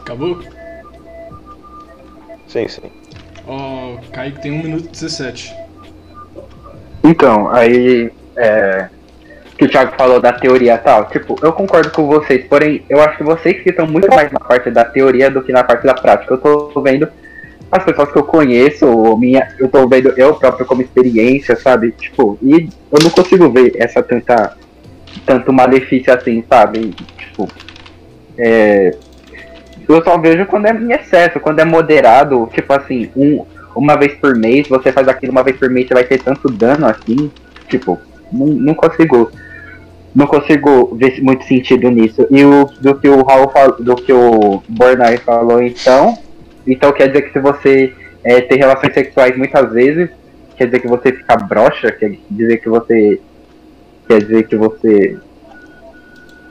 [0.00, 0.42] Acabou?
[2.48, 2.90] Sim, sim.
[3.46, 5.54] Ó, oh, Kaique tem 1 minuto e 17.
[7.04, 8.10] Então, aí.
[8.36, 8.88] É,
[9.58, 11.06] que o Thiago falou da teoria e tal.
[11.06, 14.38] Tipo, eu concordo com vocês, porém, eu acho que vocês que estão muito mais na
[14.38, 16.34] parte da teoria do que na parte da prática.
[16.34, 17.08] Eu tô vendo
[17.70, 21.92] as pessoas que eu conheço, minha, eu tô vendo eu próprio como experiência, sabe?
[21.92, 24.56] Tipo, e eu não consigo ver essa tanta
[25.26, 26.94] tanto malefício assim, sabe?
[27.18, 27.48] Tipo,
[28.38, 28.94] é,
[29.88, 34.14] eu só vejo quando é em excesso, quando é moderado, tipo assim, um, uma vez
[34.14, 37.30] por mês, você faz aquilo uma vez por mês, você vai ter tanto dano assim,
[37.68, 37.98] tipo,
[38.32, 39.30] não, não consigo
[40.14, 42.26] não consigo ver muito sentido nisso.
[42.30, 46.18] E o do que o Raul falou, do que o Bornai falou então,
[46.72, 50.10] então quer dizer que se você é, ter relações sexuais muitas vezes,
[50.56, 53.20] quer dizer que você fica broxa, quer dizer que você.
[54.06, 55.18] Quer dizer que você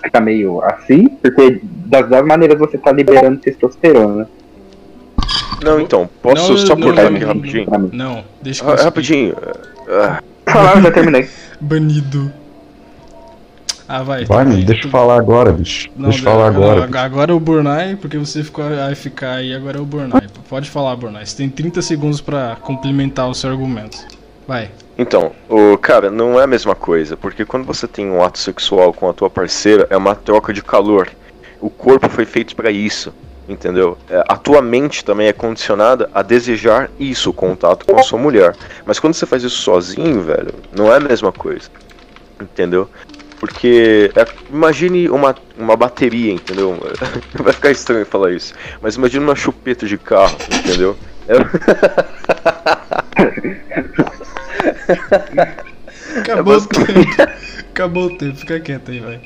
[0.03, 4.30] fica meio assim, porque das duas maneiras você tá liberando testosterona.
[5.63, 7.89] Não, então, posso Não, só não, cortar não, aqui não, rapidinho?
[7.93, 9.36] Não, deixa que eu Ah, rapidinho.
[9.88, 11.27] Ah, já terminei.
[11.60, 12.32] Banido.
[13.88, 14.26] Ah, vai.
[14.26, 15.89] Vai, mano, deixa eu falar agora, bicho.
[15.95, 16.84] Não, deixa eu falar não, agora.
[16.84, 20.28] ag- agora é o Burnai, porque você ficou a ficar aí, agora é o Burnai.
[20.50, 21.26] Pode falar, Burnai.
[21.26, 23.97] Você tem 30 segundos pra complementar o seu argumento.
[24.47, 24.71] Vai.
[24.97, 28.91] Então, o cara, não é a mesma coisa, porque quando você tem um ato sexual
[28.91, 31.10] com a tua parceira, é uma troca de calor.
[31.62, 33.13] O corpo foi feito pra isso,
[33.47, 33.97] entendeu?
[34.10, 38.19] É, a tua mente também é condicionada a desejar isso, o contato com a sua
[38.19, 38.56] mulher.
[38.86, 41.69] Mas quando você faz isso sozinho, velho, não é a mesma coisa.
[42.41, 42.89] Entendeu?
[43.39, 46.78] Porque é, imagine uma, uma bateria, entendeu?
[47.38, 48.54] Vai ficar estranho falar isso.
[48.82, 50.97] Mas imagine uma chupeta de carro, entendeu?
[56.17, 56.91] Acabou É o tempo.
[57.69, 59.21] Acabou o tempo, fica quieto aí, vai.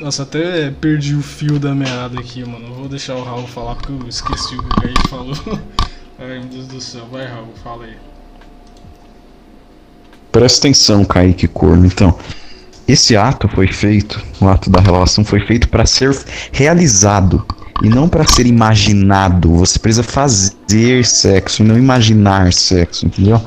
[0.00, 2.68] Nossa, até perdi o fio da meada aqui, mano.
[2.68, 5.34] Eu Vou deixar o Raul falar porque eu esqueci o que o falou.
[6.18, 7.06] Ai, meu Deus do céu.
[7.10, 7.96] Vai, Raul, fala aí.
[10.30, 11.84] Presta atenção, Kaique Corno.
[11.86, 12.18] Então,
[12.92, 16.14] esse ato foi feito, o ato da relação foi feito para ser
[16.52, 17.42] realizado
[17.82, 19.50] e não para ser imaginado.
[19.56, 23.40] Você precisa fazer sexo e não imaginar sexo, entendeu?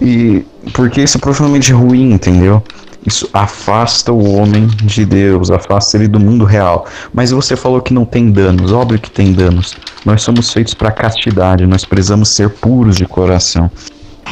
[0.00, 2.62] E porque isso é profundamente ruim, entendeu?
[3.04, 6.86] Isso afasta o homem de Deus, afasta ele do mundo real.
[7.12, 9.76] Mas você falou que não tem danos, óbvio que tem danos.
[10.04, 13.68] Nós somos feitos para castidade, nós precisamos ser puros de coração.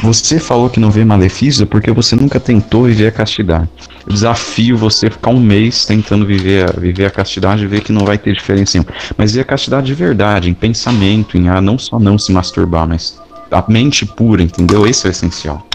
[0.03, 3.67] Você falou que não vê malefício porque você nunca tentou viver a castidade.
[4.07, 7.91] Eu desafio você ficar um mês tentando viver a, viver a castidade e ver que
[7.91, 8.95] não vai ter diferença nenhuma.
[9.17, 12.87] Mas ver a castidade de verdade, em pensamento, em ah, não só não se masturbar,
[12.87, 13.19] mas
[13.51, 14.87] a mente pura, entendeu?
[14.87, 15.67] Esse é o essencial.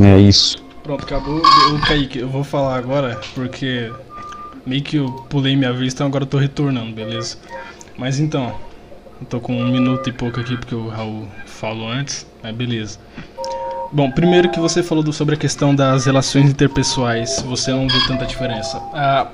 [0.00, 0.58] É isso.
[0.84, 1.42] Pronto, acabou.
[1.74, 3.92] O Kaique, eu vou falar agora porque
[4.64, 7.36] meio que eu pulei minha vez, então agora eu tô retornando, beleza?
[7.96, 8.54] Mas então,
[9.20, 12.98] eu tô com um minuto e pouco aqui porque o Raul falou antes, mas beleza.
[13.90, 18.26] Bom, primeiro que você falou sobre a questão das relações interpessoais, você não vê tanta
[18.26, 18.78] diferença.
[18.92, 19.28] Ah,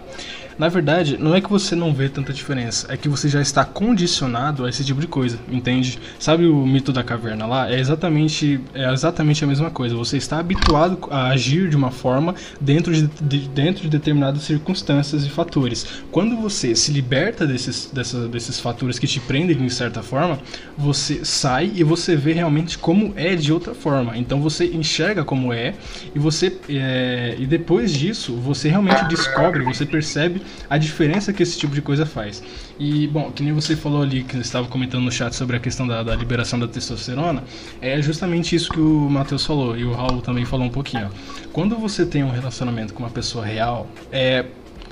[0.59, 3.65] na verdade, não é que você não vê tanta diferença, é que você já está
[3.65, 5.99] condicionado a esse tipo de coisa, entende?
[6.19, 7.71] Sabe o mito da caverna lá?
[7.71, 9.95] É exatamente, é exatamente a mesma coisa.
[9.97, 15.25] Você está habituado a agir de uma forma dentro de, de- dentro de determinadas circunstâncias
[15.25, 15.87] e fatores.
[16.11, 20.39] Quando você se liberta desses, dessa- desses fatores que te prendem de certa forma,
[20.77, 24.17] você sai e você vê realmente como é de outra forma.
[24.17, 25.75] Então você enxerga como é
[26.15, 31.59] e você é, e depois disso você realmente descobre, você percebe a diferença que esse
[31.59, 32.43] tipo de coisa faz.
[32.79, 35.87] E bom, que nem você falou ali que estava comentando no chat sobre a questão
[35.87, 37.45] da, da liberação da testosterona,
[37.81, 41.11] é justamente isso que o Matheus falou e o Raul também falou um pouquinho.
[41.53, 44.45] Quando você tem um relacionamento com uma pessoa real, é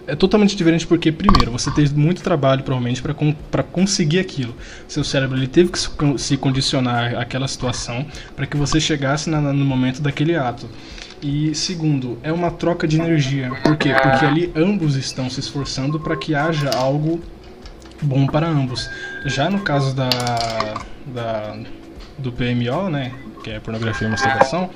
[0.05, 3.15] é totalmente diferente porque, primeiro, você teve muito trabalho, provavelmente, para
[3.51, 4.53] pra conseguir aquilo.
[4.89, 5.79] Seu cérebro ele teve que
[6.19, 10.69] se condicionar àquela situação para que você chegasse na- no momento daquele ato.
[11.23, 13.51] E segundo, é uma troca de energia.
[13.63, 13.95] Por quê?
[13.95, 17.21] Porque ali ambos estão se esforçando para que haja algo
[18.03, 18.91] bom para ambos.
[19.27, 20.11] Já no caso da,
[21.07, 21.57] da
[22.19, 23.13] do PMO, né,
[23.43, 24.69] que é pornografia e masturbação,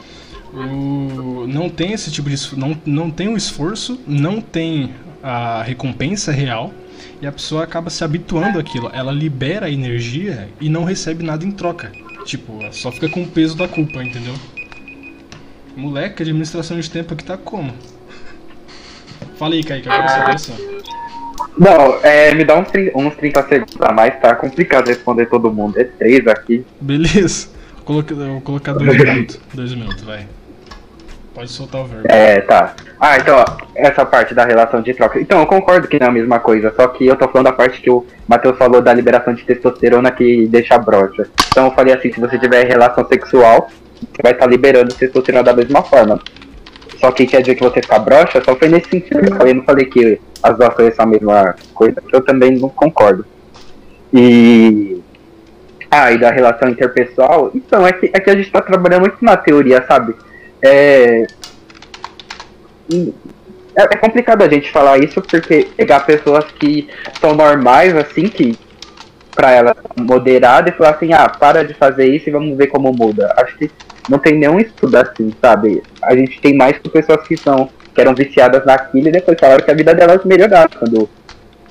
[0.53, 6.31] o, não tem esse tipo de não, não tem o esforço, não tem a recompensa
[6.31, 6.73] real
[7.21, 8.89] e a pessoa acaba se habituando àquilo.
[8.93, 11.91] Ela libera a energia e não recebe nada em troca.
[12.25, 14.35] Tipo, só fica com o peso da culpa, entendeu?
[15.77, 17.73] Moleque, administração de tempo aqui tá como?
[19.39, 20.53] Fala aí, Kaique, agora você dessa.
[21.59, 25.53] Não, é, me dá uns, tri- uns 30 segundos a mais, tá complicado responder todo
[25.53, 25.79] mundo.
[25.79, 26.65] É três aqui.
[26.81, 27.49] Beleza.
[27.77, 29.41] Vou colocar, eu vou colocar dois minutos.
[29.53, 30.27] Dois minutos, vai.
[31.35, 32.07] Pode soltar o verbo.
[32.11, 32.75] É, tá.
[32.99, 35.21] Ah, então, ó, essa parte da relação de troca.
[35.21, 37.53] Então, eu concordo que não é a mesma coisa, só que eu tô falando da
[37.53, 41.29] parte que o Matheus falou da liberação de testosterona que deixa broxa.
[41.49, 43.71] Então, eu falei assim: se você tiver relação sexual,
[44.01, 46.21] você vai estar liberando testosterona da mesma forma.
[47.01, 49.55] Só que quer dizer que você fica broxa, só foi nesse sentido eu falei.
[49.55, 53.25] Não falei que as duas coisas são a mesma coisa, eu também não concordo.
[54.13, 55.01] E.
[55.91, 57.51] Ah, e da relação interpessoal?
[57.55, 60.15] Então, é que, é que a gente tá trabalhando muito na teoria, sabe?
[60.63, 61.27] É.
[63.79, 66.89] É, é complicado a gente falar isso porque pegar pessoas que
[67.21, 68.59] são normais, assim, que
[69.37, 72.91] pra ela moderada e falar assim, ah, para de fazer isso e vamos ver como
[72.93, 73.33] muda.
[73.37, 73.71] Acho que
[74.09, 75.83] não tem nenhum estudo assim, sabe?
[76.03, 79.71] A gente tem mais pessoas que são que eram viciadas naquilo e depois falaram que
[79.71, 81.09] a vida delas melhoraram quando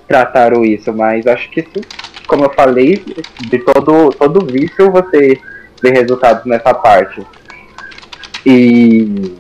[0.08, 1.82] trataram isso, mas acho que isso,
[2.28, 3.04] como eu falei,
[3.42, 5.38] de todo, todo vício você
[5.82, 7.22] vê resultados nessa parte.
[8.44, 9.36] E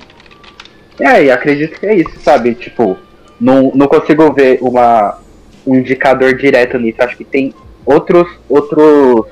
[0.99, 2.55] é, e acredito que é isso, sabe?
[2.55, 2.97] Tipo,
[3.39, 5.17] não, não consigo ver uma,
[5.65, 7.01] um indicador direto nisso.
[7.01, 7.53] Acho que tem
[7.85, 9.27] outros, outros,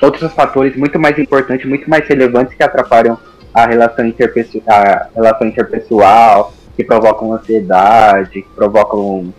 [0.00, 3.18] outros fatores muito mais importantes, muito mais relevantes que atrapalham
[3.52, 9.32] a relação, interpessoal, a relação interpessoal, que provocam ansiedade, que provocam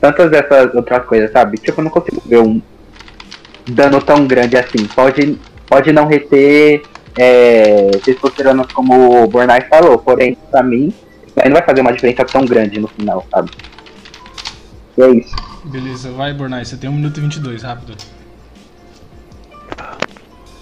[0.00, 1.58] tantas dessas outras coisas, sabe?
[1.58, 2.60] Tipo, eu não consigo ver um
[3.68, 4.86] dano tão grande assim.
[4.86, 6.82] Pode, pode não reter
[7.18, 10.92] é, testosterona como o Bornai falou, porém, pra mim,
[11.44, 13.50] não vai fazer uma diferença tão grande no final, sabe?
[14.96, 15.49] E é isso.
[15.64, 17.94] Beleza, vai, Bornai, você tem 1 minuto e 22, rápido.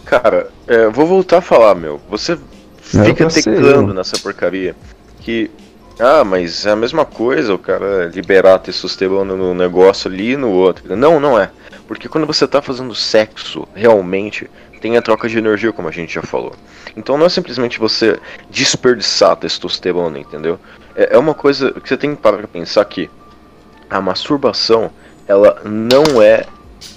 [0.05, 2.01] Cara, é, vou voltar a falar, meu.
[2.09, 4.75] Você é fica teclando nessa porcaria.
[5.21, 5.51] Que.
[6.01, 10.51] Ah, mas é a mesma coisa o cara liberar testosterona no negócio ali e no
[10.51, 10.97] outro.
[10.97, 11.51] Não, não é.
[11.87, 14.49] Porque quando você tá fazendo sexo, realmente,
[14.81, 16.55] tem a troca de energia, como a gente já falou.
[16.97, 18.19] Então não é simplesmente você
[18.49, 20.59] desperdiçar testosterona, entendeu?
[20.95, 23.11] É, é uma coisa que você tem que parar pra pensar que
[23.89, 24.91] a masturbação,
[25.27, 26.47] ela não é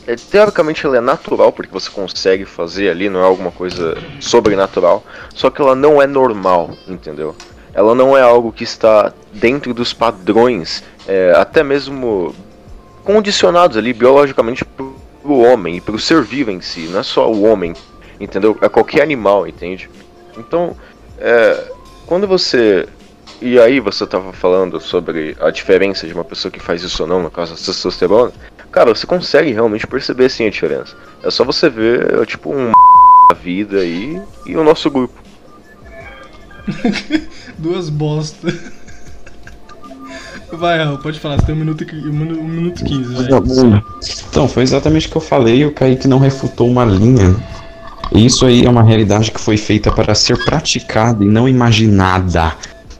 [0.05, 5.03] é, teoricamente ela é natural, porque você consegue fazer ali, não é alguma coisa sobrenatural,
[5.33, 7.35] só que ela não é normal, entendeu?
[7.73, 12.35] Ela não é algo que está dentro dos padrões, é, até mesmo
[13.03, 17.43] condicionados ali biologicamente pro homem e pro ser vivo em si, não é só o
[17.43, 17.73] homem,
[18.19, 18.57] entendeu?
[18.61, 19.89] É qualquer animal, entende?
[20.37, 20.75] Então,
[21.19, 21.71] é,
[22.05, 22.87] quando você.
[23.41, 27.09] E aí você tava falando sobre a diferença de uma pessoa que faz isso ou
[27.09, 28.31] não, no caso da testosterona.
[28.71, 30.95] Cara, você consegue realmente perceber sim a diferença.
[31.23, 32.71] É só você ver, tipo, um
[33.29, 35.19] da vida aí e o nosso grupo.
[37.57, 38.53] Duas bosta.
[40.53, 43.23] Vai, Raul, pode falar, você tem 1 minuto e 1 minuto, um minuto e 15,
[43.23, 43.83] velho.
[44.29, 47.35] Então, foi exatamente o que eu falei e o Kaique não refutou uma linha.
[48.11, 52.53] E isso aí é uma realidade que foi feita para ser praticada e não imaginada.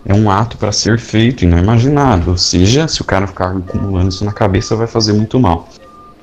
[0.05, 2.31] É um ato para ser feito e não imaginado.
[2.31, 5.69] Ou seja, se o cara ficar acumulando isso na cabeça, vai fazer muito mal.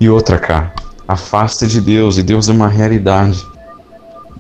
[0.01, 0.73] E outra, cara,
[1.07, 3.45] afasta de Deus, e Deus é uma realidade.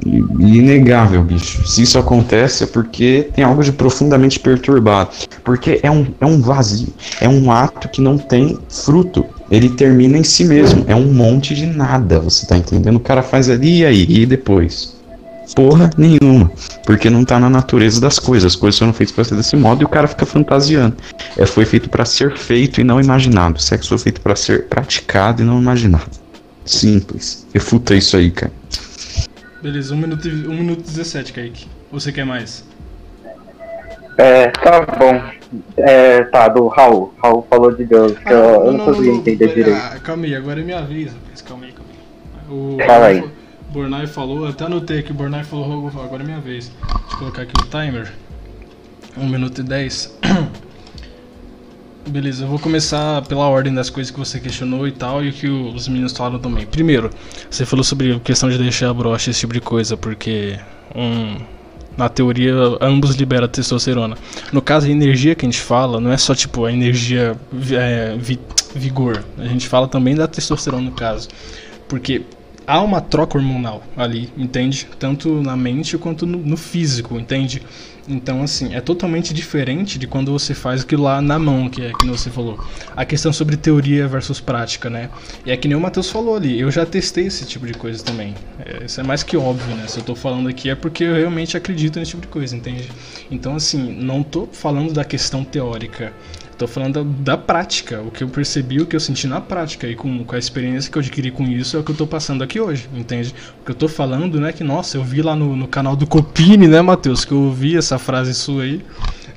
[0.05, 1.66] E- inegável, bicho.
[1.66, 5.11] Se isso acontece é porque tem algo de profundamente perturbado.
[5.43, 6.89] Porque é um, é um vazio.
[7.20, 9.24] É um ato que não tem fruto.
[9.51, 10.84] Ele termina em si mesmo.
[10.86, 12.97] É um monte de nada, você tá entendendo?
[12.97, 14.97] O cara faz ali e aí, e depois?
[15.55, 16.51] Porra nenhuma.
[16.84, 18.53] Porque não tá na natureza das coisas.
[18.53, 20.96] As coisas foram feitas pra ser desse modo e o cara fica fantasiando.
[21.36, 23.57] É, foi feito pra ser feito e não imaginado.
[23.57, 26.11] O sexo foi feito pra ser praticado e não imaginado.
[26.64, 27.46] Simples.
[27.53, 28.53] Refuta isso aí, cara.
[29.62, 31.66] Beleza, 1 minuto, e, 1 minuto e 17, Kaique.
[31.90, 32.64] Ou você quer mais?
[34.18, 35.22] É, tá bom.
[35.76, 37.14] É, tá, do Raul.
[37.22, 39.80] Raul falou de Deus, que eu, eu não consegui entender direito.
[39.80, 41.12] Ah, calma aí, agora é minha vez.
[41.46, 42.55] Calma aí, calma aí.
[42.55, 43.38] O Fala aí.
[43.70, 46.72] Bornai falou, até anotei aqui, o Bornai falou, agora é minha vez.
[46.80, 48.12] Deixa eu colocar aqui o timer.
[49.16, 50.18] 1 minuto e 10.
[52.08, 55.32] Beleza, eu vou começar pela ordem das coisas que você questionou e tal, e o
[55.32, 56.64] que os meninos falaram também.
[56.64, 57.10] Primeiro,
[57.50, 60.58] você falou sobre a questão de deixar a brocha, esse tipo de coisa, porque
[60.94, 61.36] um,
[61.98, 64.16] na teoria ambos liberam testosterona.
[64.50, 67.36] No caso, a energia que a gente fala não é só tipo a energia
[67.72, 68.40] é, vi,
[68.74, 71.28] vigor, a gente fala também da testosterona no caso,
[71.86, 72.22] porque
[72.68, 74.86] há uma troca hormonal ali, entende?
[74.98, 77.62] Tanto na mente quanto no, no físico, entende?
[78.06, 81.92] Então, assim, é totalmente diferente de quando você faz aquilo lá na mão, que é
[81.92, 82.58] que você falou.
[82.96, 85.10] A questão sobre teoria versus prática, né?
[85.44, 88.02] E é que nem o Matheus falou ali, eu já testei esse tipo de coisa
[88.02, 88.34] também.
[88.64, 89.86] É, isso é mais que óbvio, né?
[89.86, 92.88] Se eu tô falando aqui é porque eu realmente acredito nesse tipo de coisa, entende?
[93.30, 96.12] Então, assim, não tô falando da questão teórica.
[96.59, 99.86] Tô falando da, da, prática, o que eu percebi, o que eu senti na prática
[99.86, 102.04] e com, com, a experiência que eu adquiri com isso é o que eu tô
[102.04, 103.32] passando aqui hoje, entende?
[103.62, 106.04] O que eu tô falando, né, que nossa, eu vi lá no, no canal do
[106.04, 108.84] Copini, né, Matheus, que eu ouvi essa frase sua aí.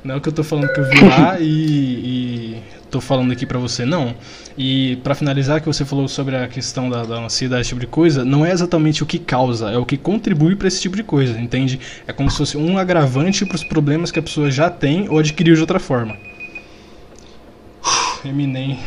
[0.04, 2.58] Não é o que eu tô falando que eu vi lá e, e
[2.90, 4.16] tô falando aqui pra você, não.
[4.58, 7.86] E para finalizar, que você falou sobre a questão da, da ansiedade, esse tipo de
[7.86, 11.04] coisa, não é exatamente o que causa, é o que contribui para esse tipo de
[11.04, 11.80] coisa, entende?
[12.08, 15.20] É como se fosse um agravante para os problemas que a pessoa já tem ou
[15.20, 16.18] adquiriu de outra forma.
[18.24, 18.80] Eminem.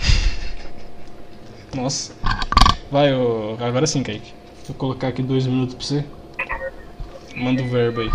[1.75, 2.13] Nossa.
[2.91, 3.57] Vai, ô...
[3.61, 4.33] agora sim, Kaique.
[4.67, 6.05] Vou colocar aqui dois minutos pra você.
[7.37, 8.11] Manda o verbo aí.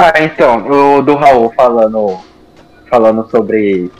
[0.00, 2.18] Ah, então, o do Raul falando.
[2.90, 3.90] Falando sobre.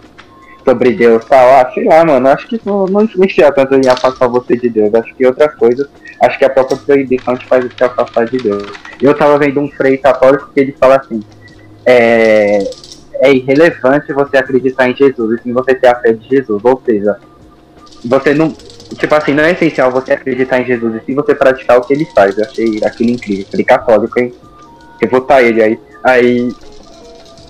[0.64, 3.86] Sobre Deus e tal, ah, sei lá, mano, acho que não, não influencia tanto em
[3.86, 4.92] afastar você de Deus.
[4.92, 5.88] Acho que outras coisas,
[6.20, 8.64] acho que a própria proibição te faz te afastar de Deus.
[9.00, 11.22] Eu tava vendo um freio católico que ele fala assim,
[11.84, 12.58] é,
[13.20, 16.62] é irrelevante você acreditar em Jesus e sim você ter a fé de Jesus.
[16.64, 17.16] Ou seja,
[18.04, 18.50] você não.
[18.50, 21.92] Tipo assim, não é essencial você acreditar em Jesus e sim você praticar o que
[21.92, 22.38] ele faz.
[22.38, 23.46] Eu achei aquilo incrível.
[23.52, 24.32] Ele católico, hein?
[25.00, 25.80] Eu vou botar ele aí.
[26.04, 26.52] Aí.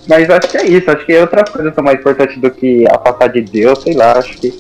[0.08, 0.90] Mas acho que é isso.
[0.90, 4.12] Acho que outras coisas são mais importantes do que a passar de Deus, sei lá.
[4.12, 4.56] Acho que.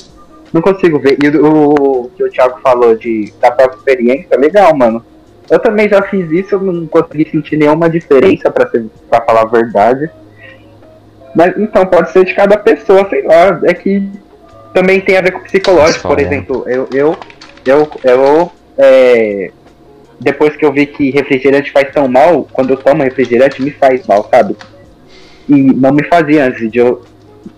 [0.52, 1.18] Não consigo ver.
[1.22, 5.04] E o, que o Thiago falou de, da própria experiência, é legal, mano.
[5.50, 10.10] Eu também já fiz isso, eu não consegui sentir nenhuma diferença, para falar a verdade.
[11.36, 13.60] Mas então, pode ser de cada pessoa, sei lá.
[13.64, 14.08] É que
[14.72, 16.64] também tem a ver com psicológico, por exemplo.
[16.66, 17.16] Eu, eu,
[17.66, 19.50] eu, eu é,
[20.18, 24.06] depois que eu vi que refrigerante faz tão mal, quando eu tomo refrigerante me faz
[24.06, 24.56] mal, sabe?
[25.46, 27.02] E não me fazia antes de eu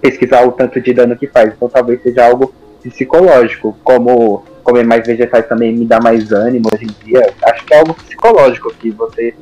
[0.01, 1.53] pesquisar o tanto de dano que faz.
[1.55, 2.53] Então talvez seja algo
[2.83, 7.33] psicológico, como comer mais vegetais também me dá mais ânimo hoje em dia.
[7.45, 9.35] Acho que é algo psicológico que você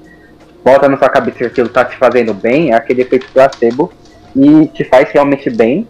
[0.63, 3.91] bota na sua cabeça que aquilo tá te fazendo bem, é aquele efeito placebo
[4.37, 5.89] e te faz realmente bem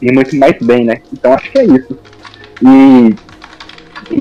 [0.00, 1.02] e muito mais bem, né?
[1.12, 1.98] Então acho que é isso.
[2.62, 3.14] E,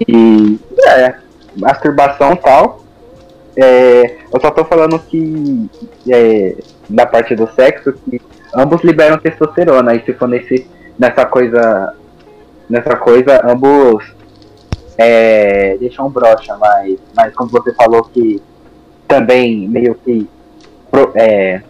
[0.07, 1.15] e é,
[1.55, 2.83] masturbação e tal.
[3.55, 5.69] É, eu só tô falando que
[6.09, 6.55] é,
[6.87, 8.21] da parte do sexo que
[8.53, 10.67] ambos liberam testosterona e se for nesse,
[10.99, 11.93] nessa coisa
[12.69, 14.03] nessa coisa ambos
[14.97, 18.41] é, deixam brocha, mas, mas como você falou que
[19.07, 20.27] também meio que
[21.15, 21.61] é,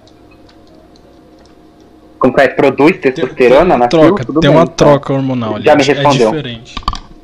[2.20, 4.76] como que é, produz testosterona tem, na troca, tudo Tem bem, uma então.
[4.76, 5.66] troca hormonal ali.
[5.66, 6.30] Já me é respondeu.
[6.30, 6.76] É diferente.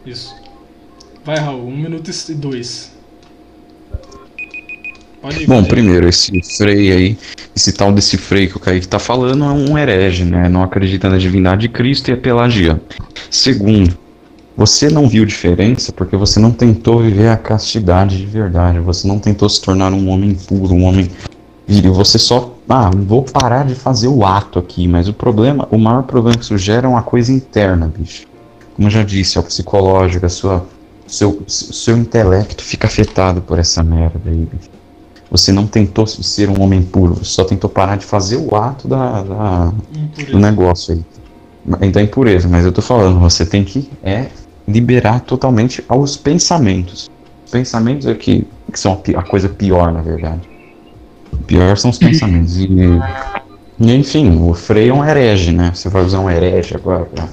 [0.05, 0.35] Isso.
[1.25, 2.93] Vai, Raul, um minuto e dois.
[5.39, 7.17] Ir, Bom, primeiro, esse freio aí,
[7.55, 10.49] esse tal desse freio que o Kaique tá falando é um herege, né?
[10.49, 12.81] Não acredita na divindade de Cristo e é pelagiano.
[13.29, 13.97] Segundo,
[14.55, 18.79] você não viu diferença porque você não tentou viver a castidade de verdade.
[18.79, 21.09] Você não tentou se tornar um homem puro, um homem
[21.65, 22.52] vídeo, você só.
[22.67, 26.43] Ah, vou parar de fazer o ato aqui, mas o problema, o maior problema que
[26.43, 28.25] isso gera é uma coisa interna, bicho.
[28.75, 30.65] Como eu já disse, é o psicológico, a sua,
[31.05, 34.69] seu, seu intelecto fica afetado por essa merda aí, bicho.
[35.29, 38.87] Você não tentou ser um homem puro, você só tentou parar de fazer o ato
[38.87, 39.73] da, da
[40.31, 41.91] do negócio aí.
[41.91, 44.27] Da impureza, mas eu tô falando, você tem que é,
[44.67, 47.09] liberar totalmente aos pensamentos.
[47.45, 50.52] Os pensamentos é que, que são a, a coisa pior, na verdade.
[51.47, 52.57] Pior são os pensamentos.
[52.57, 52.67] E,
[53.79, 55.71] e, enfim, o Frei é um herege, né?
[55.73, 57.27] Você vai usar um herege agora pra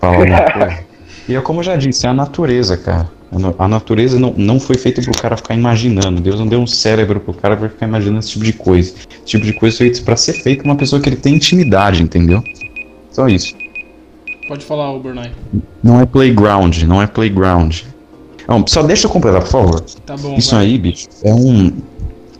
[0.00, 0.90] falar alguma coisa.
[1.28, 3.08] E é como eu já disse, é a natureza, cara.
[3.56, 6.20] A natureza não, não foi feita pro cara ficar imaginando.
[6.20, 8.92] Deus não deu um cérebro pro cara pra ficar imaginando esse tipo de coisa.
[8.92, 11.36] Esse tipo de coisa foi feito pra ser feito com uma pessoa que ele tem
[11.36, 12.42] intimidade, entendeu?
[13.12, 13.54] Só isso.
[14.48, 15.30] Pode falar, Burnay.
[15.80, 17.82] Não é playground, não é playground.
[18.48, 19.80] Não, só deixa eu completar, por favor.
[20.04, 20.34] Tá bom.
[20.36, 20.64] Isso vai.
[20.64, 21.72] aí, bicho, é um,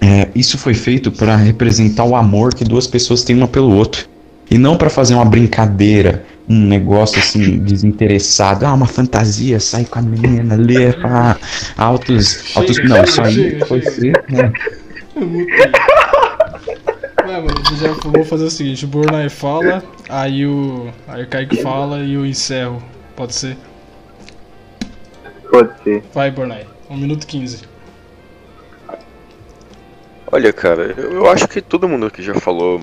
[0.00, 4.08] é, isso foi feito para representar o amor que duas pessoas têm uma pelo outro.
[4.50, 8.66] E não para fazer uma brincadeira, um negócio assim, desinteressado.
[8.66, 11.36] Ah, uma fantasia, sai com a menina, lê pra
[11.76, 12.56] altos.
[12.56, 14.52] altos não, isso aí foi feito, né?
[17.26, 20.88] Ué, mano, eu já vou fazer o seguinte, o Bornai fala, aí o.
[21.06, 22.82] Aí o Kaique fala e eu encerro.
[23.14, 23.56] Pode ser?
[25.48, 26.02] Pode ser.
[26.12, 26.66] Vai, Bornai.
[26.88, 27.69] 1 minuto e 15.
[30.32, 32.80] Olha, cara, eu, acho que todo mundo aqui já falou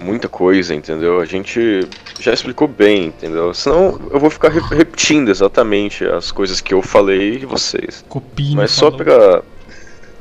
[0.00, 1.20] muita coisa, entendeu?
[1.20, 1.80] A gente
[2.18, 3.54] já explicou bem, entendeu?
[3.54, 8.04] Senão eu vou ficar re- repetindo exatamente as coisas que eu falei de vocês.
[8.08, 8.56] Copinho.
[8.56, 9.04] Mas só falou.
[9.04, 9.42] pra.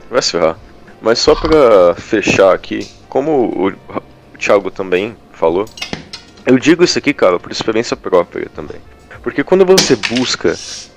[0.09, 0.57] Vai se ferrar.
[1.01, 3.73] Mas só pra fechar aqui, como o,
[4.37, 5.65] Thiago também falou,
[6.45, 8.77] eu digo isso aqui, cara, por experiência própria também.
[9.21, 10.55] Porque quando você busca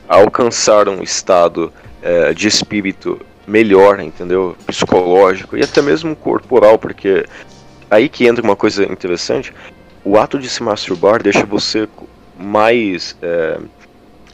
[0.09, 1.73] alcançar um estado
[2.03, 4.57] eh, de espírito melhor, entendeu?
[4.67, 7.25] Psicológico e até mesmo corporal, porque
[7.91, 9.53] aí que entra uma coisa interessante,
[10.05, 11.89] o ato de se masturbar deixa você
[12.39, 13.17] mais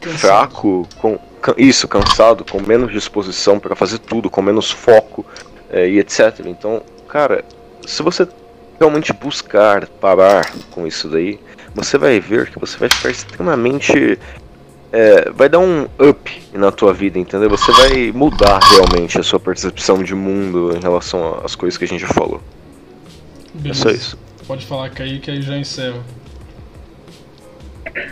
[0.01, 0.19] Cansado.
[0.19, 1.19] fraco, com
[1.57, 5.25] isso, cansado, com menos disposição para fazer tudo, com menos foco
[5.71, 6.41] eh, e etc.
[6.45, 7.45] Então, cara,
[7.87, 8.27] se você
[8.79, 11.39] realmente buscar parar com isso daí,
[11.75, 14.19] você vai ver que você vai ficar extremamente
[14.93, 17.51] eh, vai dar um up na tua vida, entendeu?
[17.51, 21.89] Você vai mudar realmente a sua percepção de mundo em relação às coisas que a
[21.89, 22.41] gente já falou.
[23.55, 23.83] É Beleza.
[23.83, 24.19] só isso.
[24.47, 26.03] Pode falar, Kaique, aí já encerro.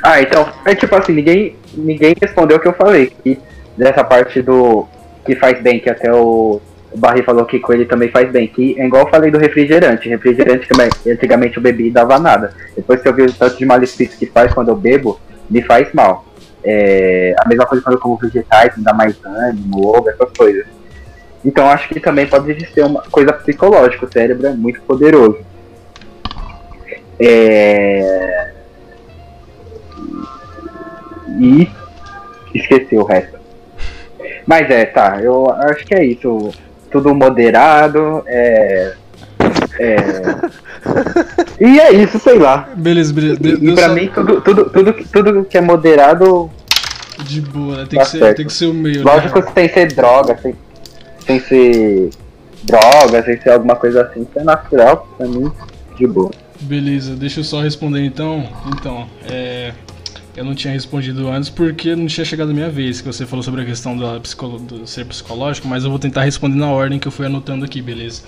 [0.03, 3.13] Ah, então, é tipo assim, ninguém, ninguém respondeu o que eu falei.
[3.23, 3.39] Que
[3.77, 4.87] dessa parte do
[5.25, 6.61] que faz bem, que até o,
[6.91, 8.49] o Barry falou que com ele também faz bem.
[8.49, 10.09] Que é igual eu falei do refrigerante.
[10.09, 12.53] Refrigerante também, antigamente eu bebi e dava nada.
[12.75, 15.93] Depois que eu vi o tanto de malefício que faz quando eu bebo, me faz
[15.93, 16.25] mal.
[16.65, 20.67] É, a mesma coisa quando eu como vegetais, me dá mais ânimo, ovo, essas coisas.
[21.45, 25.39] Então acho que também pode existir uma coisa psicológica, o cérebro é muito poderoso.
[27.21, 28.53] É...
[31.39, 31.69] E
[32.55, 33.39] esqueci o resto.
[34.47, 36.51] Mas é, tá, eu acho que é isso.
[36.91, 38.95] Tudo moderado, é.
[39.79, 39.97] É.
[41.61, 42.69] E é isso, sei lá.
[42.77, 43.39] Beleza, beleza.
[43.43, 46.51] E, e pra só- mim, tudo, tudo, tudo, tudo que é moderado,
[47.25, 47.87] De boa, né?
[47.89, 49.03] Tem Tá que, ser, tem que ser o meio.
[49.05, 49.47] lógico, né?
[49.55, 50.55] sem ser droga, sem,
[51.27, 52.11] sem ser
[52.65, 55.51] droga, sem ser alguma coisa assim, isso é natural, pra mim,
[55.97, 56.31] de boa.
[56.61, 58.45] Beleza, deixa eu só responder então.
[58.77, 59.73] Então, é.
[60.37, 63.43] Eu não tinha respondido antes porque não tinha chegado a minha vez, que você falou
[63.43, 66.99] sobre a questão da psicolo- do ser psicológico, mas eu vou tentar responder na ordem
[66.99, 68.23] que eu fui anotando aqui, beleza?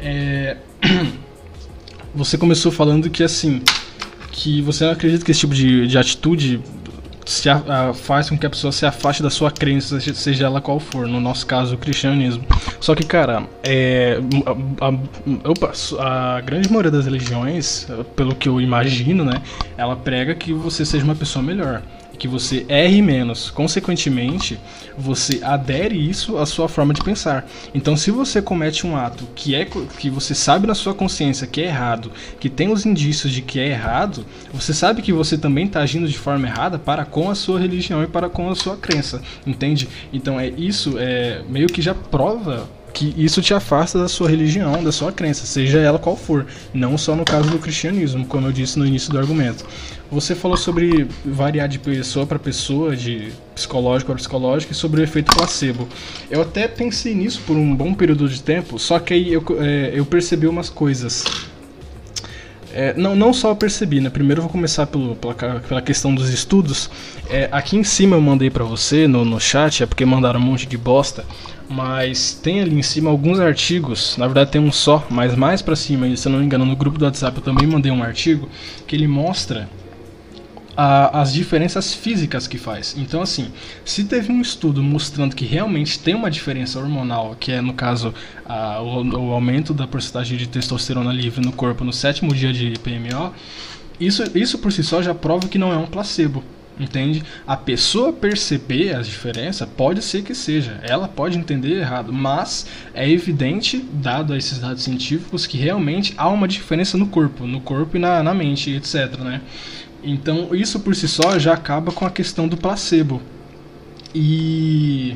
[0.00, 0.56] É,
[2.14, 3.62] Você começou falando que assim,
[4.30, 6.60] que você não acredita que esse tipo de, de atitude
[7.24, 10.60] se a- a- faz com que a pessoa se afaste da sua crença, seja- ela
[10.60, 12.44] qual for, no nosso caso, o cristianismo.
[12.80, 14.18] Só que, cara, é,
[14.80, 19.40] a, a- opa, a grande maioria das religiões, pelo que eu imagino, né,
[19.76, 21.82] ela prega que você seja uma pessoa melhor,
[22.18, 23.50] que você erre menos.
[23.50, 24.58] Consequentemente,
[24.96, 27.48] você adere isso à sua forma de pensar.
[27.74, 31.60] Então, se você comete um ato que é que você sabe na sua consciência que
[31.60, 35.66] é errado, que tem os indícios de que é errado, você sabe que você também
[35.66, 38.76] está agindo de forma errada para com a sua religião e para com a sua
[38.76, 39.88] crença, entende?
[40.12, 44.82] Então, é isso é meio que já prova que isso te afasta da sua religião,
[44.82, 48.52] da sua crença, seja ela qual for, não só no caso do cristianismo, como eu
[48.52, 49.64] disse no início do argumento.
[50.10, 55.04] Você falou sobre variar de pessoa para pessoa, de psicológico para psicológico, e sobre o
[55.04, 55.88] efeito placebo.
[56.30, 59.92] Eu até pensei nisso por um bom período de tempo, só que aí eu, é,
[59.94, 61.24] eu percebi umas coisas.
[62.74, 64.08] É, não, não só percebi, né?
[64.08, 66.90] Primeiro eu vou começar pelo, pela, pela questão dos estudos.
[67.28, 70.42] É, aqui em cima eu mandei pra você no, no chat, é porque mandaram um
[70.42, 71.24] monte de bosta.
[71.72, 75.74] Mas tem ali em cima alguns artigos, na verdade tem um só, mas mais pra
[75.74, 78.48] cima, se eu não me engano, no grupo do WhatsApp eu também mandei um artigo
[78.86, 79.68] que ele mostra
[80.76, 82.94] a- as diferenças físicas que faz.
[82.98, 83.48] Então, assim,
[83.84, 88.12] se teve um estudo mostrando que realmente tem uma diferença hormonal, que é no caso
[88.46, 92.72] a- o, o aumento da porcentagem de testosterona livre no corpo no sétimo dia de
[92.82, 93.32] PMO,
[94.00, 96.42] isso, isso por si só já prova que não é um placebo.
[96.80, 97.22] Entende?
[97.46, 103.08] A pessoa perceber as diferenças pode ser que seja, ela pode entender errado, mas é
[103.08, 108.00] evidente, dado esses dados científicos, que realmente há uma diferença no corpo, no corpo e
[108.00, 109.18] na, na mente, etc.
[109.18, 109.42] Né?
[110.02, 113.20] Então, isso por si só já acaba com a questão do placebo.
[114.14, 115.14] E.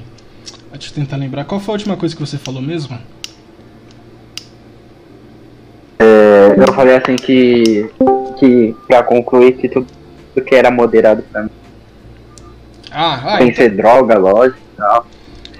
[0.72, 1.44] Deixa eu tentar lembrar.
[1.44, 2.98] Qual foi a última coisa que você falou mesmo?
[5.98, 7.90] É, eu falei assim que,
[8.38, 9.86] que pra concluir que tudo
[10.44, 11.50] que era moderado pra mim,
[12.90, 15.06] Ah, ah sem então, ser droga, lógico e tal.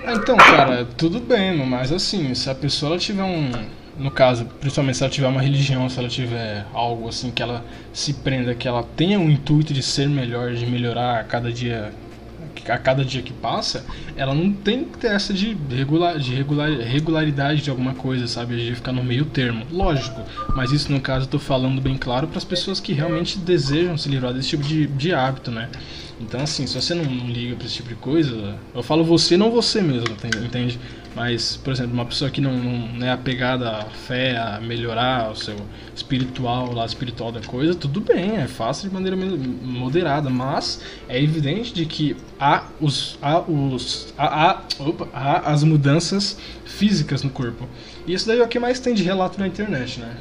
[0.05, 3.69] ah, então, cara, tudo bem, mas assim, se a pessoa ela tiver um.
[3.97, 7.65] No caso, principalmente se ela tiver uma religião, se ela tiver algo assim que ela
[7.93, 11.95] se prenda, que ela tenha o intuito de ser melhor, de melhorar a cada dia,
[12.73, 13.85] a cada dia que passa,
[14.17, 18.57] ela não tem que ter essa de, regular, de regular, regularidade de alguma coisa, sabe?
[18.57, 19.67] De ficar no meio termo.
[19.71, 20.21] Lógico,
[20.55, 23.97] mas isso no caso eu tô falando bem claro para as pessoas que realmente desejam
[23.97, 25.69] se livrar desse tipo de, de hábito, né?
[26.21, 29.37] Então, assim, se você não, não liga pra esse tipo de coisa, eu falo você,
[29.37, 30.79] não você mesmo, entende?
[31.17, 35.35] Mas, por exemplo, uma pessoa que não, não é apegada à fé, a melhorar o
[35.35, 35.57] seu
[35.95, 41.73] espiritual, lá espiritual da coisa, tudo bem, é fácil de maneira moderada, mas é evidente
[41.73, 47.67] de que há, os, há, os, há, há, opa, há as mudanças físicas no corpo.
[48.07, 50.19] E isso daí é o que mais tem de relato na internet, né?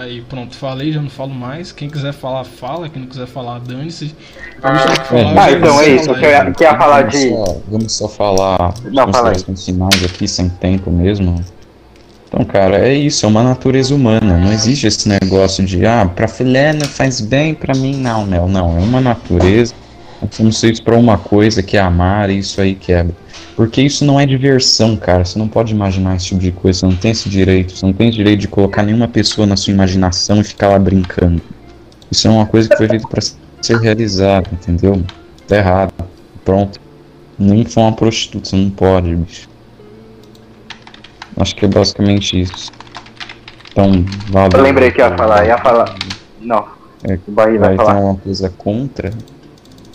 [0.00, 1.72] Aí pronto, falei, já não falo mais.
[1.72, 2.88] Quem quiser falar, fala.
[2.88, 4.14] Quem não quiser falar, dane-se.
[4.62, 6.10] Ah, então é isso.
[6.10, 7.28] Eu ia, que ia falar vamos de.
[7.28, 11.44] Só, vamos só falar Não, fala finais aqui, sem tempo mesmo.
[12.26, 14.38] Então, cara, é isso, é uma natureza humana.
[14.38, 18.48] Não existe esse negócio de, ah, pra Filena faz bem, pra mim não, Mel.
[18.48, 19.74] Não, é uma natureza.
[20.22, 23.14] Nós somos feitos pra uma coisa que é amar, e isso aí quebra.
[23.60, 25.22] Porque isso não é diversão, cara.
[25.22, 26.78] Você não pode imaginar esse tipo de coisa.
[26.80, 27.76] Você não tem esse direito.
[27.76, 30.78] Você não tem esse direito de colocar nenhuma pessoa na sua imaginação e ficar lá
[30.78, 31.42] brincando.
[32.10, 35.02] Isso é uma coisa que foi feita pra ser realizada, entendeu?
[35.46, 35.92] Tá errado.
[36.42, 36.80] Pronto.
[37.38, 39.46] Nem for uma prostituta, você não pode, bicho.
[41.36, 42.72] Acho que é basicamente isso.
[43.72, 44.58] Então, valeu.
[44.58, 45.94] Eu lembrei que ia falar, ia falar.
[46.40, 46.64] Não.
[47.06, 47.96] É, O Bahia Vai vai falar.
[47.96, 49.10] alguma coisa contra?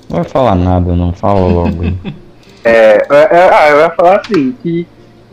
[0.08, 1.12] Não vai falar nada, não.
[1.14, 1.82] Fala logo.
[2.66, 4.88] É, é, é, ah, eu ia falar assim, que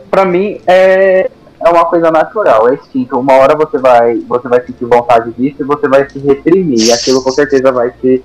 [0.09, 1.29] pra mim é,
[1.59, 3.19] é uma coisa natural, é instinto.
[3.19, 6.79] Uma hora você vai, você vai sentir vontade disso e você vai se reprimir.
[6.79, 8.23] E aquilo com certeza vai te,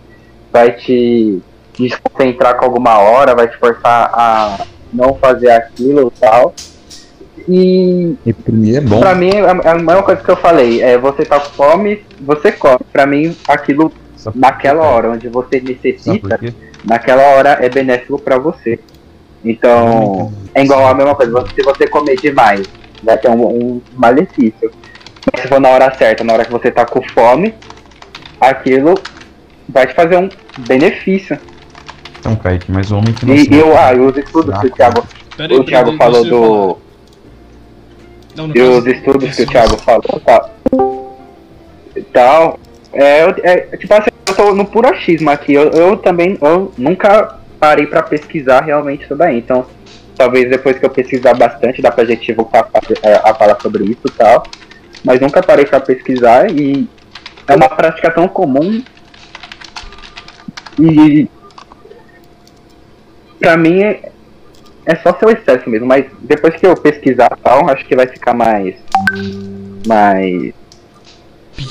[0.52, 1.42] vai te
[1.78, 6.54] desconcentrar com alguma hora, vai te forçar a não fazer aquilo e tal.
[7.48, 9.00] E Reprimir é bom.
[9.00, 10.82] Pra mim, é é a mesma coisa que eu falei.
[10.82, 12.80] É, você tá com fome, você come.
[12.92, 13.90] Pra mim, aquilo
[14.34, 16.38] naquela hora onde você necessita,
[16.84, 18.78] naquela hora é benéfico pra você.
[19.44, 21.44] Então, é igual a mesma coisa.
[21.54, 22.66] Se você comer demais,
[23.02, 24.70] vai ter um, um malefício.
[25.32, 27.54] Mas se for na hora certa, na hora que você tá com fome,
[28.40, 28.94] aquilo
[29.68, 30.28] vai te fazer um
[30.66, 31.38] benefício.
[32.18, 34.66] Então, Kaique, mas o homem que não E se eu, ah, e os estudos que
[34.66, 35.06] o Thiago,
[35.58, 36.78] o Thiago falou eu do.
[38.36, 40.50] Não, no E os estudos que o Thiago falou tá,
[41.94, 42.58] e tal.
[42.92, 45.52] É, eu- é, tipo assim, eu tô no puro achismo aqui.
[45.52, 49.38] Eu, eu também eu nunca parei pra pesquisar realmente isso daí.
[49.38, 49.66] Então,
[50.16, 53.84] talvez depois que eu pesquisar bastante, dá pra gente voltar a, é, a falar sobre
[53.84, 54.42] isso e tal.
[55.04, 56.88] Mas nunca parei pra pesquisar e
[57.46, 58.82] é uma prática tão comum.
[60.78, 61.28] E
[63.38, 64.12] pra mim é,
[64.84, 68.34] é só seu excesso mesmo, mas depois que eu pesquisar tal, acho que vai ficar
[68.34, 68.74] mais.
[69.86, 70.52] mais.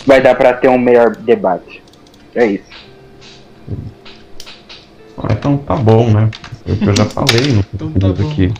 [0.05, 1.81] Vai dar pra ter um melhor debate.
[2.35, 2.77] É isso.
[5.17, 6.29] Ah, Então tá bom, né?
[6.65, 8.29] Foi o que eu já falei no Então tá bom.
[8.31, 8.53] aqui.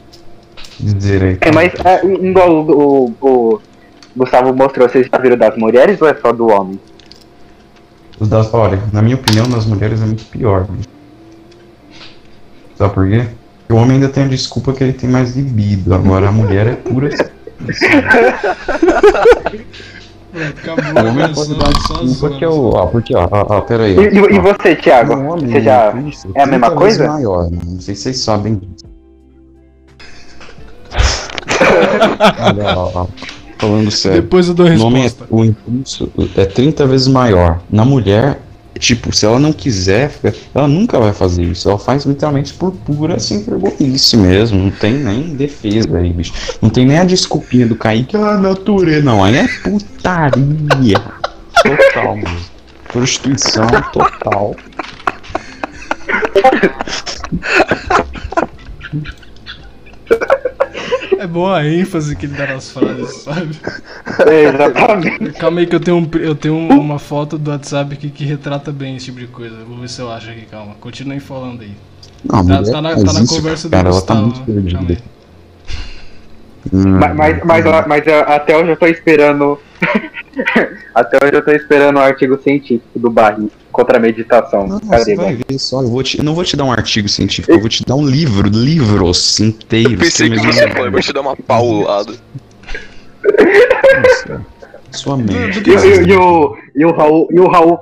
[0.80, 1.38] Dizer aí.
[1.42, 3.60] É, mas é, igual o, o- o
[4.16, 6.80] Gustavo mostrou, vocês já viram das mulheres ou é só do homem?
[8.20, 10.66] Os das, olha, na minha opinião, das mulheres é muito pior.
[10.70, 10.88] bicho.
[12.76, 13.26] Sabe por quê?
[13.60, 15.94] Porque o homem ainda tem a desculpa que ele tem mais libido.
[15.94, 17.10] Agora a mulher é pura.
[20.38, 21.44] Acabou,
[22.02, 22.70] O desculpa que é o.
[22.70, 23.96] Ó, porque, ó, ó, ó, pera aí.
[23.98, 25.14] E, e- e você, Thiago?
[25.16, 25.92] Um homem Você já.
[25.92, 27.14] Cristo é a mesma 30 vezes coisa?
[27.14, 27.58] maior, né?
[27.66, 28.86] Não sei se vocês sabem disso.
[32.40, 33.08] Olha, ó, ó,
[33.58, 34.22] falando sério.
[34.22, 35.26] Depois eu dou a é- resposta.
[35.30, 37.60] o impulso é 30 vezes maior.
[37.70, 38.40] Na mulher,
[38.78, 40.12] tipo, se ela não quiser,
[40.54, 41.70] ela nunca vai fazer isso.
[41.70, 44.58] Ela faz literalmente por pura assim, vergonhice mesmo.
[44.58, 46.34] Não tem nem defesa aí, bicho.
[46.62, 49.04] Não tem nem a desculpinha do Kaique, ah, natureza.
[49.04, 51.02] Não, aí é putaria.
[51.64, 52.58] Total, mesmo.
[52.88, 54.56] Prostituição total.
[61.18, 63.60] É bom a ênfase que ele dá nas frases, sabe?
[64.26, 65.34] É, exatamente.
[65.34, 68.72] Calma aí que eu tenho, um, eu tenho uma foto do WhatsApp aqui que retrata
[68.72, 69.64] bem esse tipo de coisa.
[69.66, 70.76] Vou ver se eu acho aqui, calma.
[70.76, 71.76] Continuem falando aí.
[72.24, 74.22] Não, a Tá, mulher tá na, tá na isso, conversa do cara, ela tá Gustavo.
[74.22, 74.94] muito perdida.
[74.94, 75.00] aí.
[76.72, 79.60] Hum, Mas, mas, mas, mas até hoje eu tô esperando.
[80.94, 84.68] até hoje eu tô esperando o artigo científico do Barry contra a meditação.
[84.68, 85.82] Não, Cadê, você vai ver só.
[85.82, 88.06] Eu, vou te- não vou te dar um artigo científico, eu vou te dar um
[88.06, 89.94] livro, livros inteiros.
[89.94, 92.14] Eu pensei que você falar, eu vou te dar uma paulada.
[94.04, 94.42] Nossa,
[94.92, 95.60] Sua mente.
[95.68, 97.78] E, e- e o, e o Raul, e o Raul